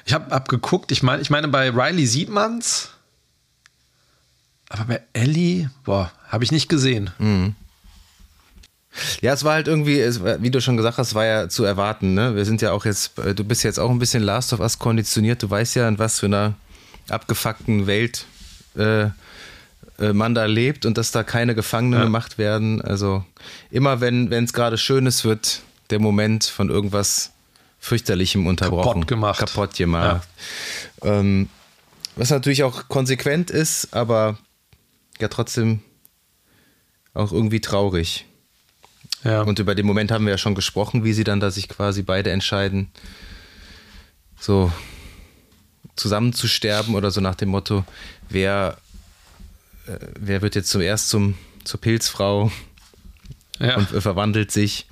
[0.06, 2.90] Ich habe hab geguckt, ich meine, ich meine, bei Riley sieht man's.
[4.68, 7.10] Aber bei Ellie, boah, habe ich nicht gesehen.
[7.18, 7.56] Mhm.
[9.22, 12.14] Ja, es war halt irgendwie, wie du schon gesagt hast, war ja zu erwarten.
[12.14, 12.36] Ne?
[12.36, 15.42] Wir sind ja auch jetzt, du bist jetzt auch ein bisschen Last of Us konditioniert.
[15.42, 16.54] Du weißt ja, in was für einer
[17.08, 18.24] abgefuckten Welt
[18.76, 19.10] äh, äh,
[20.12, 22.04] man da lebt und dass da keine Gefangenen ja.
[22.04, 22.82] gemacht werden.
[22.82, 23.24] Also
[23.70, 27.32] immer wenn es gerade schön ist, wird der Moment von irgendwas
[27.78, 28.92] fürchterlichem unterbrochen.
[28.92, 29.38] Kaputt gemacht.
[29.40, 30.28] Kaputt gemacht.
[31.02, 31.20] Ja.
[31.20, 31.48] Ähm,
[32.16, 34.38] was natürlich auch konsequent ist, aber
[35.20, 35.80] ja trotzdem
[37.14, 38.26] auch irgendwie traurig.
[39.24, 39.42] Ja.
[39.42, 42.02] Und über den Moment haben wir ja schon gesprochen, wie sie dann da sich quasi
[42.02, 42.90] beide entscheiden,
[44.38, 44.72] so
[45.96, 47.84] zusammen zu sterben oder so nach dem Motto,
[48.28, 48.91] wer, äh,
[50.18, 52.50] wer wird jetzt zuerst zum, zur Pilzfrau
[53.58, 53.76] ja.
[53.76, 54.86] und verwandelt sich.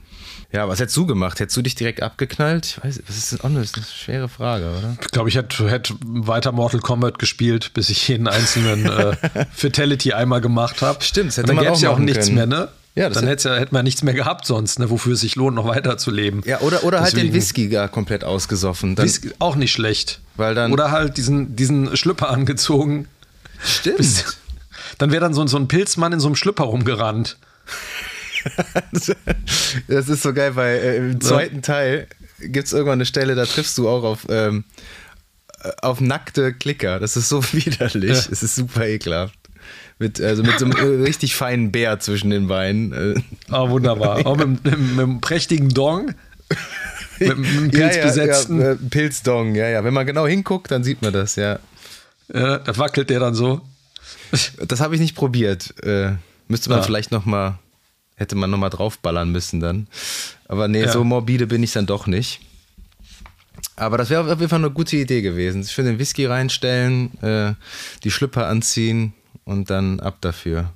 [0.52, 1.38] Ja, was hättest du gemacht?
[1.38, 2.66] Hättest du dich direkt abgeknallt?
[2.66, 3.44] Ich weiß, was ist das?
[3.44, 4.96] Oh, das ist eine schwere Frage, oder?
[5.00, 9.16] Ich glaube, ich hätte, hätte weiter Mortal Kombat gespielt, bis ich jeden einzelnen äh,
[9.52, 11.04] Fatality einmal gemacht habe.
[11.04, 12.34] Stimmt, das hätte dann man gäbe es ja auch nichts können.
[12.34, 12.68] mehr, ne?
[12.96, 15.54] Ja, dann hätte ja, hätte man nichts mehr gehabt sonst, ne, wofür es sich lohnt,
[15.54, 16.42] noch weiter zu leben.
[16.44, 18.96] Ja, oder, oder halt den Whisky gar komplett ausgesoffen.
[18.96, 20.20] Dann, Whisky, auch nicht schlecht.
[20.34, 23.06] Weil dann, oder halt diesen, diesen Schlüpper angezogen.
[23.62, 23.98] Stimmt.
[23.98, 24.39] Bis,
[24.98, 27.38] dann wäre dann so, so ein Pilzmann in so einem Schlüpper rumgerannt.
[29.88, 31.62] das ist so geil, weil äh, im zweiten ja.
[31.62, 32.07] Teil
[32.40, 34.64] gibt es irgendwann eine Stelle, da triffst du auch auf, ähm,
[35.62, 36.98] äh, auf nackte Klicker.
[36.98, 38.11] Das ist so widerlich.
[38.11, 38.33] Es ja.
[38.33, 39.35] ist super ekelhaft.
[39.98, 43.22] Mit, also mit so einem äh, richtig feinen Bär zwischen den Beinen.
[43.53, 44.16] Oh, wunderbar.
[44.26, 46.14] Auch mit, mit, mit einem prächtigen Dong.
[47.18, 48.61] Mit, einem pilzbesetzten.
[48.61, 49.85] Ja, ja, Pilzdong, ja, ja.
[49.85, 51.59] Wenn man genau hinguckt, dann sieht man das, ja.
[52.33, 53.61] Ja, da wackelt der dann so.
[54.66, 55.74] Das habe ich nicht probiert.
[55.82, 56.12] Äh,
[56.48, 56.84] müsste man ja.
[56.84, 57.58] vielleicht noch mal
[58.20, 59.88] hätte man nochmal draufballern müssen dann.
[60.46, 60.92] Aber nee, ja.
[60.92, 62.40] so morbide bin ich dann doch nicht.
[63.76, 65.64] Aber das wäre auf jeden Fall eine gute Idee gewesen.
[65.64, 67.54] Schön den Whisky reinstellen, äh,
[68.04, 69.14] die Schlüpper anziehen
[69.44, 70.70] und dann ab dafür.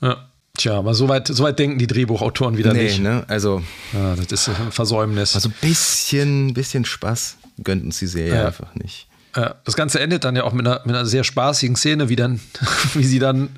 [0.00, 0.28] Ja.
[0.56, 2.98] Tja, aber so weit, so weit denken die Drehbuchautoren wieder nee, nicht.
[2.98, 3.24] Ne?
[3.28, 3.62] Also,
[3.92, 5.34] ja, das ist ein Versäumnis.
[5.34, 8.46] Also ein bisschen, bisschen Spaß gönnten sie Serie ja.
[8.46, 9.06] einfach nicht.
[9.36, 12.16] Ja, das Ganze endet dann ja auch mit einer, mit einer sehr spaßigen Szene, wie,
[12.16, 12.40] dann,
[12.94, 13.50] wie sie dann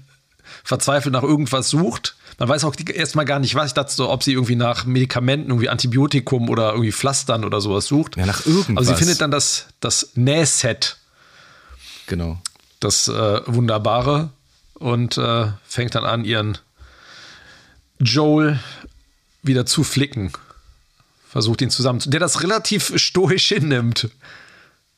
[0.64, 3.68] verzweifelt nach irgendwas sucht man weiß auch erstmal gar nicht, was.
[3.68, 7.86] Ich dachte so, ob sie irgendwie nach Medikamenten, irgendwie Antibiotikum oder irgendwie Pflastern oder sowas
[7.86, 8.16] sucht.
[8.16, 8.76] Ja, nach irgendwas.
[8.76, 10.98] Aber sie findet dann das, das Nähset.
[12.06, 12.40] Genau.
[12.78, 14.30] Das äh, Wunderbare
[14.74, 16.58] und äh, fängt dann an, ihren
[17.98, 18.60] Joel
[19.42, 20.30] wieder zu flicken.
[21.28, 22.08] Versucht ihn zusammen zu.
[22.08, 24.10] Der das relativ stoisch hinnimmt.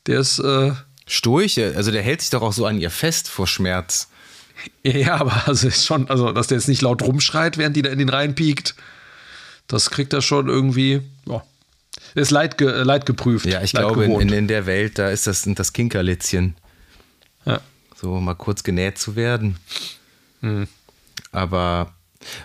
[0.07, 0.39] Der ist.
[0.39, 0.71] Äh,
[1.07, 1.57] stoisch?
[1.57, 4.07] Also der hält sich doch auch so an ihr fest vor Schmerz.
[4.83, 7.89] Ja, aber also ist schon, also dass der jetzt nicht laut rumschreit, während die da
[7.89, 8.75] in den reinpiekt,
[9.67, 11.43] das kriegt er schon irgendwie, ja.
[12.13, 13.45] Ist leid, geprüft.
[13.45, 16.55] Ja, ich glaube, in, in, der Welt, da ist das, das Kinkerlitzchen.
[17.45, 17.61] Ja.
[17.95, 19.57] So mal kurz genäht zu werden.
[20.41, 20.67] Hm.
[21.31, 21.93] Aber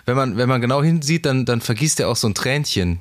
[0.05, 2.99] wenn man, wenn man genau hinsieht, dann, dann vergießt er auch so ein Tränchen.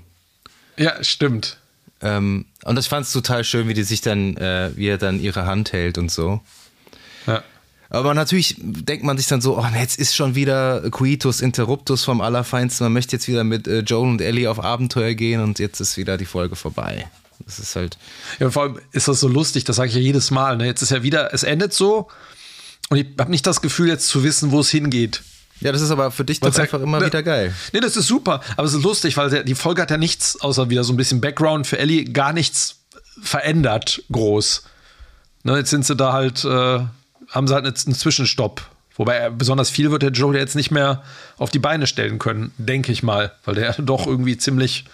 [0.76, 1.58] Ja, stimmt.
[2.02, 5.20] Ähm, und ich fand es total schön, wie die sich dann, äh, wie er dann
[5.20, 6.40] ihre Hand hält und so.
[7.26, 7.42] Ja.
[7.88, 12.20] Aber natürlich denkt man sich dann so, oh, jetzt ist schon wieder Quietus Interruptus vom
[12.20, 12.84] Allerfeinsten.
[12.84, 15.96] Man möchte jetzt wieder mit äh, Joel und Ellie auf Abenteuer gehen und jetzt ist
[15.96, 17.06] wieder die Folge vorbei.
[17.44, 17.98] Das ist halt.
[18.38, 20.56] Ja, vor allem ist das so lustig, das sage ich ja jedes Mal.
[20.56, 20.66] Ne?
[20.66, 22.08] Jetzt ist ja wieder, es endet so
[22.88, 25.22] und ich habe nicht das Gefühl, jetzt zu wissen, wo es hingeht.
[25.60, 27.54] Ja, das ist aber für dich doch einfach immer ne, wieder geil.
[27.72, 28.42] Nee, das ist super.
[28.56, 31.20] Aber es ist lustig, weil die Folge hat ja nichts, außer wieder so ein bisschen
[31.20, 32.80] Background für Ellie, gar nichts
[33.22, 34.64] verändert groß.
[35.44, 36.44] Ne, jetzt sind sie da halt.
[36.44, 36.80] Äh,
[37.30, 38.62] haben sie halt einen Zwischenstopp.
[38.96, 41.02] Wobei besonders viel wird der Joe jetzt nicht mehr
[41.36, 44.84] auf die Beine stellen können, denke ich mal, weil der doch irgendwie ziemlich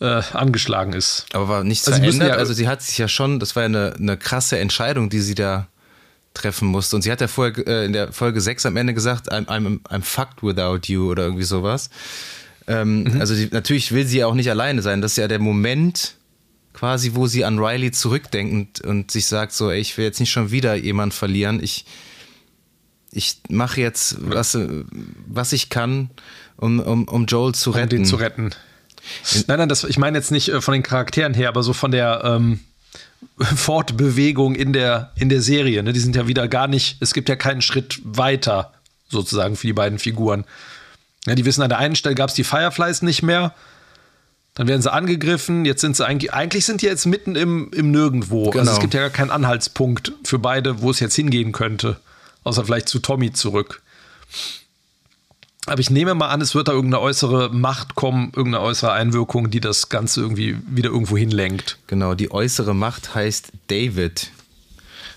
[0.00, 1.26] äh, angeschlagen ist.
[1.32, 2.28] Aber war nichts also verändert.
[2.28, 5.20] Ja, also sie hat sich ja schon, das war ja eine, eine krasse Entscheidung, die
[5.20, 5.66] sie da
[6.36, 6.96] treffen musste.
[6.96, 9.80] Und sie hat ja vorher äh, in der Folge 6 am Ende gesagt, I'm, I'm,
[9.84, 11.90] I'm fucked without you oder irgendwie sowas.
[12.66, 13.20] Ähm, mhm.
[13.20, 15.00] Also die, natürlich will sie ja auch nicht alleine sein.
[15.00, 16.14] Das ist ja der Moment,
[16.72, 20.20] quasi, wo sie an Riley zurückdenkt und, und sich sagt, so, ey, ich will jetzt
[20.20, 21.62] nicht schon wieder jemand verlieren.
[21.62, 21.86] Ich,
[23.12, 24.58] ich mache jetzt, was,
[25.26, 26.10] was ich kann,
[26.56, 27.96] um, um, um Joel zu retten.
[27.96, 28.50] Um den zu retten.
[29.46, 31.90] Nein, nein, das, ich meine jetzt nicht äh, von den Charakteren her, aber so von
[31.90, 32.60] der ähm,
[33.38, 35.82] Fortbewegung in der, in der Serie.
[35.82, 35.92] Ne?
[35.92, 38.72] Die sind ja wieder gar nicht, es gibt ja keinen Schritt weiter,
[39.08, 40.44] sozusagen, für die beiden Figuren.
[41.26, 43.54] Ja, die wissen, an der einen Stelle gab es die Fireflies nicht mehr.
[44.54, 45.66] Dann werden sie angegriffen.
[45.66, 48.50] Jetzt sind sie eigentlich, eigentlich sind die jetzt mitten im, im Nirgendwo.
[48.50, 48.60] Genau.
[48.60, 52.00] Also es gibt ja gar keinen Anhaltspunkt für beide, wo es jetzt hingehen könnte.
[52.42, 53.82] Außer vielleicht zu Tommy zurück.
[55.66, 59.50] Aber ich nehme mal an, es wird da irgendeine äußere Macht kommen, irgendeine äußere Einwirkung,
[59.50, 61.78] die das Ganze irgendwie wieder irgendwo hinlenkt.
[61.88, 64.30] Genau, die äußere Macht heißt David.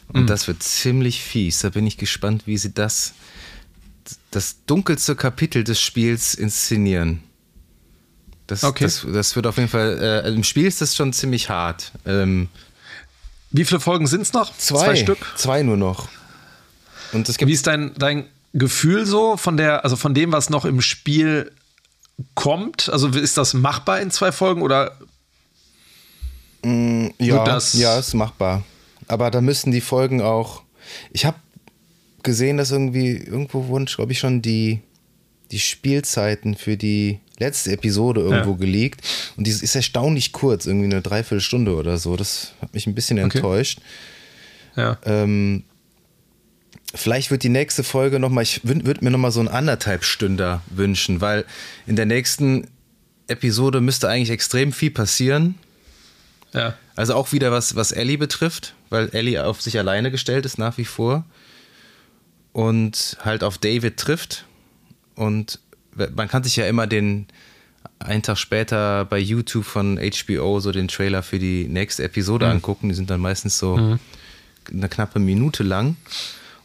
[0.07, 0.27] Und mhm.
[0.27, 1.59] das wird ziemlich fies.
[1.59, 3.13] Da bin ich gespannt, wie sie das,
[4.31, 7.21] das dunkelste Kapitel des Spiels inszenieren.
[8.47, 8.85] Das, okay.
[8.85, 11.91] das, das wird auf jeden Fall, äh, im Spiel ist das schon ziemlich hart.
[12.07, 12.49] Ähm,
[13.51, 14.57] Wie viele Folgen sind es noch?
[14.57, 14.85] Zwei.
[14.85, 15.19] Zwei Stück?
[15.35, 16.09] Zwei nur noch.
[17.11, 20.49] Und es gibt Wie ist dein, dein Gefühl so von der, also von dem, was
[20.49, 21.51] noch im Spiel
[22.35, 22.89] kommt?
[22.89, 24.97] Also ist das machbar in zwei Folgen oder?
[26.63, 28.63] Mm, ja, das ja, ist machbar.
[29.07, 30.63] Aber da müssen die Folgen auch.
[31.11, 31.37] Ich habe
[32.23, 34.81] gesehen, dass irgendwie irgendwo wurden, glaube ich, schon die,
[35.51, 38.57] die Spielzeiten für die letzte Episode irgendwo ja.
[38.57, 39.01] geleakt.
[39.37, 42.15] Und die ist erstaunlich kurz, irgendwie eine Dreiviertelstunde oder so.
[42.17, 43.37] Das hat mich ein bisschen okay.
[43.37, 43.79] enttäuscht.
[44.75, 44.97] Ja.
[45.05, 45.63] Ähm,
[46.93, 51.21] vielleicht wird die nächste Folge nochmal, ich würde mir nochmal so einen anderthalb Stünder wünschen,
[51.21, 51.45] weil
[51.85, 52.67] in der nächsten
[53.27, 55.55] Episode müsste eigentlich extrem viel passieren.
[56.53, 56.75] Ja.
[56.95, 60.77] Also auch wieder was, was Ellie betrifft, weil Ellie auf sich alleine gestellt ist nach
[60.77, 61.25] wie vor
[62.53, 64.45] und halt auf David trifft.
[65.15, 65.59] Und
[66.15, 67.27] man kann sich ja immer den
[67.99, 72.53] einen Tag später bei YouTube von HBO so den Trailer für die nächste Episode mhm.
[72.53, 72.89] angucken.
[72.89, 73.99] Die sind dann meistens so mhm.
[74.71, 75.95] eine knappe Minute lang.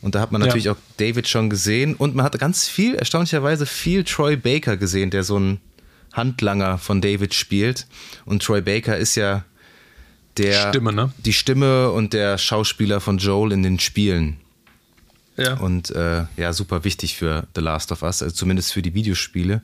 [0.04, 0.72] Und da hat man natürlich ja.
[0.72, 5.24] auch David schon gesehen und man hat ganz viel, erstaunlicherweise viel Troy Baker gesehen, der
[5.24, 5.60] so ein
[6.12, 7.86] Handlanger von David spielt.
[8.26, 9.46] Und Troy Baker ist ja
[10.36, 11.10] der Stimme, ne?
[11.24, 14.36] die Stimme und der Schauspieler von Joel in den Spielen.
[15.38, 15.54] Ja.
[15.54, 19.62] Und äh, ja, super wichtig für The Last of Us, also zumindest für die Videospiele.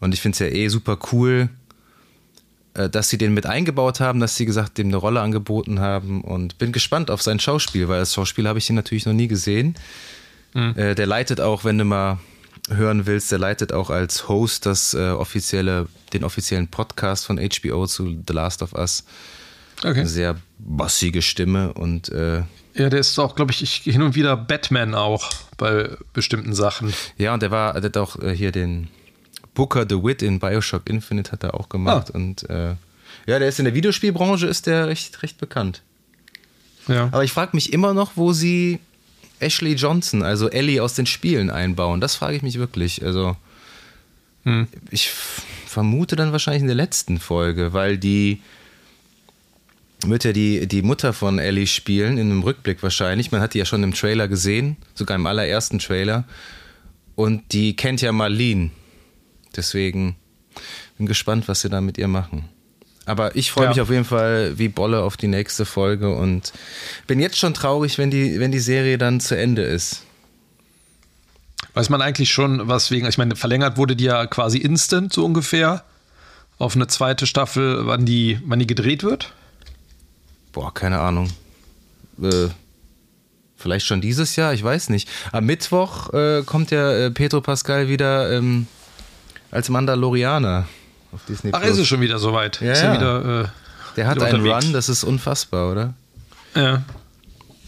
[0.00, 1.50] Und ich finde es ja eh super cool,
[2.74, 6.58] dass sie den mit eingebaut haben, dass sie gesagt, dem eine Rolle angeboten haben und
[6.58, 9.74] bin gespannt auf sein Schauspiel, weil als Schauspieler habe ich ihn natürlich noch nie gesehen.
[10.54, 10.74] Mhm.
[10.76, 12.18] Äh, der leitet auch, wenn du mal
[12.70, 17.86] hören willst, der leitet auch als Host das äh, offizielle, den offiziellen Podcast von HBO
[17.86, 19.04] zu The Last of Us.
[19.78, 20.00] Okay.
[20.00, 22.42] Eine sehr bossige Stimme und äh,
[22.74, 26.94] ja, der ist auch, glaube ich, hin und wieder Batman auch bei bestimmten Sachen.
[27.18, 28.88] Ja, und der war, der hat auch äh, hier den
[29.54, 32.08] Booker the Wit in Bioshock Infinite hat er auch gemacht.
[32.12, 32.16] Ah.
[32.16, 32.74] Und äh,
[33.26, 35.82] ja, der ist in der Videospielbranche ist der recht, recht bekannt.
[36.88, 37.04] Ja.
[37.12, 38.80] Aber ich frage mich immer noch, wo sie
[39.38, 42.00] Ashley Johnson, also Ellie aus den Spielen einbauen.
[42.00, 43.04] Das frage ich mich wirklich.
[43.04, 43.36] Also
[44.44, 44.66] hm.
[44.90, 48.40] ich vermute dann wahrscheinlich in der letzten Folge, weil die
[50.04, 53.30] wird ja die, die Mutter von Ellie spielen, in einem Rückblick wahrscheinlich.
[53.30, 56.24] Man hat die ja schon im Trailer gesehen, sogar im allerersten Trailer.
[57.14, 58.70] Und die kennt ja Marlene.
[59.56, 60.16] Deswegen
[60.98, 62.48] bin gespannt, was sie da mit ihr machen.
[63.04, 63.70] Aber ich freue ja.
[63.70, 66.52] mich auf jeden Fall wie Bolle auf die nächste Folge und
[67.06, 70.02] bin jetzt schon traurig, wenn die, wenn die Serie dann zu Ende ist.
[71.74, 75.24] Weiß man eigentlich schon, was wegen, ich meine, verlängert wurde die ja quasi instant, so
[75.24, 75.84] ungefähr,
[76.58, 79.32] auf eine zweite Staffel, wann die, wann die gedreht wird?
[80.52, 81.30] Boah, keine Ahnung.
[82.22, 82.48] Äh,
[83.56, 85.08] vielleicht schon dieses Jahr, ich weiß nicht.
[85.32, 88.66] Am Mittwoch äh, kommt ja äh, Pedro Pascal wieder ähm,
[89.52, 90.66] als Mandalorianer
[91.12, 91.50] auf Disney.
[91.54, 92.60] Ach, ist es schon wieder soweit?
[92.60, 92.94] Ja, ja.
[92.94, 93.48] Wieder, äh,
[93.96, 94.64] Der hat einen unterwegs.
[94.66, 95.94] Run, das ist unfassbar, oder?
[96.56, 96.82] Ja.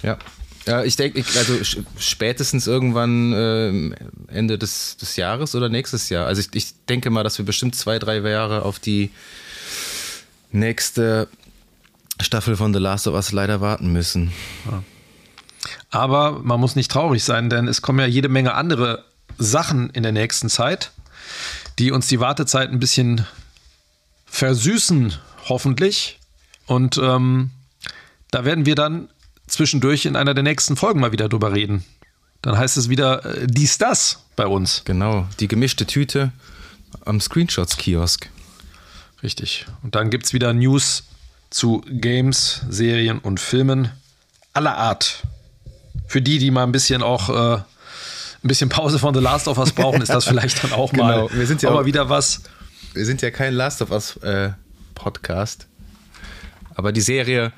[0.03, 0.19] Ja.
[0.67, 1.59] Ja, ich denke, also
[1.99, 3.95] spätestens irgendwann äh,
[4.33, 6.27] Ende des, des Jahres oder nächstes Jahr.
[6.27, 9.11] Also ich, ich denke mal, dass wir bestimmt zwei, drei Jahre auf die
[10.53, 11.29] nächste
[12.19, 14.33] Staffel von The Last of Us leider warten müssen.
[15.91, 19.05] Aber man muss nicht traurig sein, denn es kommen ja jede Menge andere
[19.37, 20.93] Sachen in der nächsten Zeit,
[21.79, 23.27] die uns die Wartezeit ein bisschen
[24.27, 25.15] versüßen,
[25.49, 26.19] hoffentlich.
[26.67, 27.51] Und ähm,
[28.31, 29.09] da werden wir dann
[29.47, 31.85] zwischendurch in einer der nächsten Folgen mal wieder drüber reden.
[32.43, 34.83] Dann heißt es wieder äh, dies, das bei uns.
[34.85, 36.33] Genau, die gemischte Tüte
[37.05, 38.29] am Screenshots-Kiosk.
[39.23, 39.67] Richtig.
[39.83, 41.05] Und dann gibt es wieder News
[41.51, 43.91] zu Games, Serien und Filmen
[44.53, 45.23] aller Art.
[46.07, 47.63] Für die, die mal ein bisschen auch äh,
[48.45, 51.15] ein bisschen Pause von The Last of Us brauchen, ist das vielleicht dann auch mal,
[51.15, 51.31] genau.
[51.33, 52.43] wir sind ja auch mal wieder was.
[52.93, 54.51] Wir sind ja kein Last of Us äh,
[54.95, 55.67] Podcast,
[56.75, 57.53] aber die Serie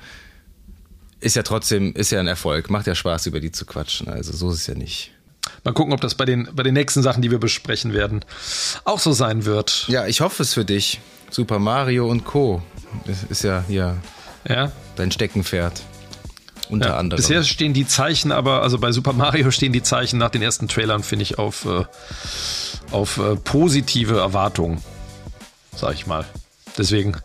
[1.21, 4.09] ist ja trotzdem ist ja ein Erfolg, macht ja Spaß über die zu quatschen.
[4.09, 5.13] Also so ist es ja nicht.
[5.65, 8.25] Mal gucken, ob das bei den, bei den nächsten Sachen, die wir besprechen werden,
[8.85, 9.87] auch so sein wird.
[9.89, 11.01] Ja, ich hoffe es für dich.
[11.31, 12.63] Super Mario und Co.
[13.07, 13.97] Das ist ja hier
[14.49, 14.71] ja.
[14.97, 15.83] dein Steckenpferd.
[16.69, 17.17] Unter ja, anderem.
[17.17, 20.69] Bisher stehen die Zeichen, aber also bei Super Mario stehen die Zeichen nach den ersten
[20.69, 21.85] Trailern, finde ich, auf, äh,
[22.91, 24.83] auf äh, positive Erwartungen.
[25.75, 26.25] Sag ich mal.
[26.77, 27.17] Deswegen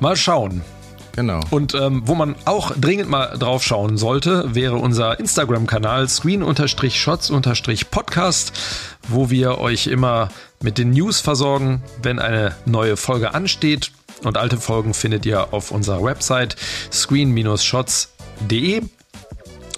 [0.00, 0.62] mal schauen.
[1.14, 1.40] Genau.
[1.50, 8.52] Und ähm, wo man auch dringend mal drauf schauen sollte, wäre unser Instagram-Kanal screen-shots-podcast,
[9.08, 10.30] wo wir euch immer
[10.62, 13.92] mit den News versorgen, wenn eine neue Folge ansteht.
[14.24, 16.56] Und alte Folgen findet ihr auf unserer Website
[18.42, 18.82] screen-shots.de.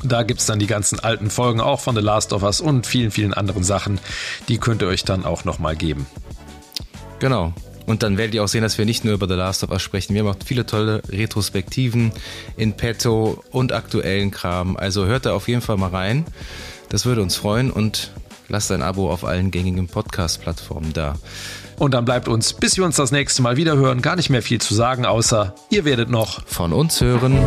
[0.02, 2.86] Da gibt es dann die ganzen alten Folgen auch von The Last of Us und
[2.86, 3.98] vielen, vielen anderen Sachen.
[4.48, 6.06] Die könnt ihr euch dann auch nochmal geben.
[7.20, 7.54] Genau.
[7.86, 9.82] Und dann werdet ihr auch sehen, dass wir nicht nur über The Last of Us
[9.82, 10.14] sprechen.
[10.14, 12.12] Wir haben auch viele tolle Retrospektiven
[12.56, 14.76] in petto und aktuellen Kram.
[14.76, 16.26] Also hört da auf jeden Fall mal rein.
[16.90, 17.70] Das würde uns freuen.
[17.70, 18.10] Und
[18.48, 21.14] Lasst ein Abo auf allen gängigen Podcast-Plattformen da.
[21.78, 24.42] Und dann bleibt uns, bis wir uns das nächste Mal wieder hören, gar nicht mehr
[24.42, 27.38] viel zu sagen, außer ihr werdet noch von uns hören.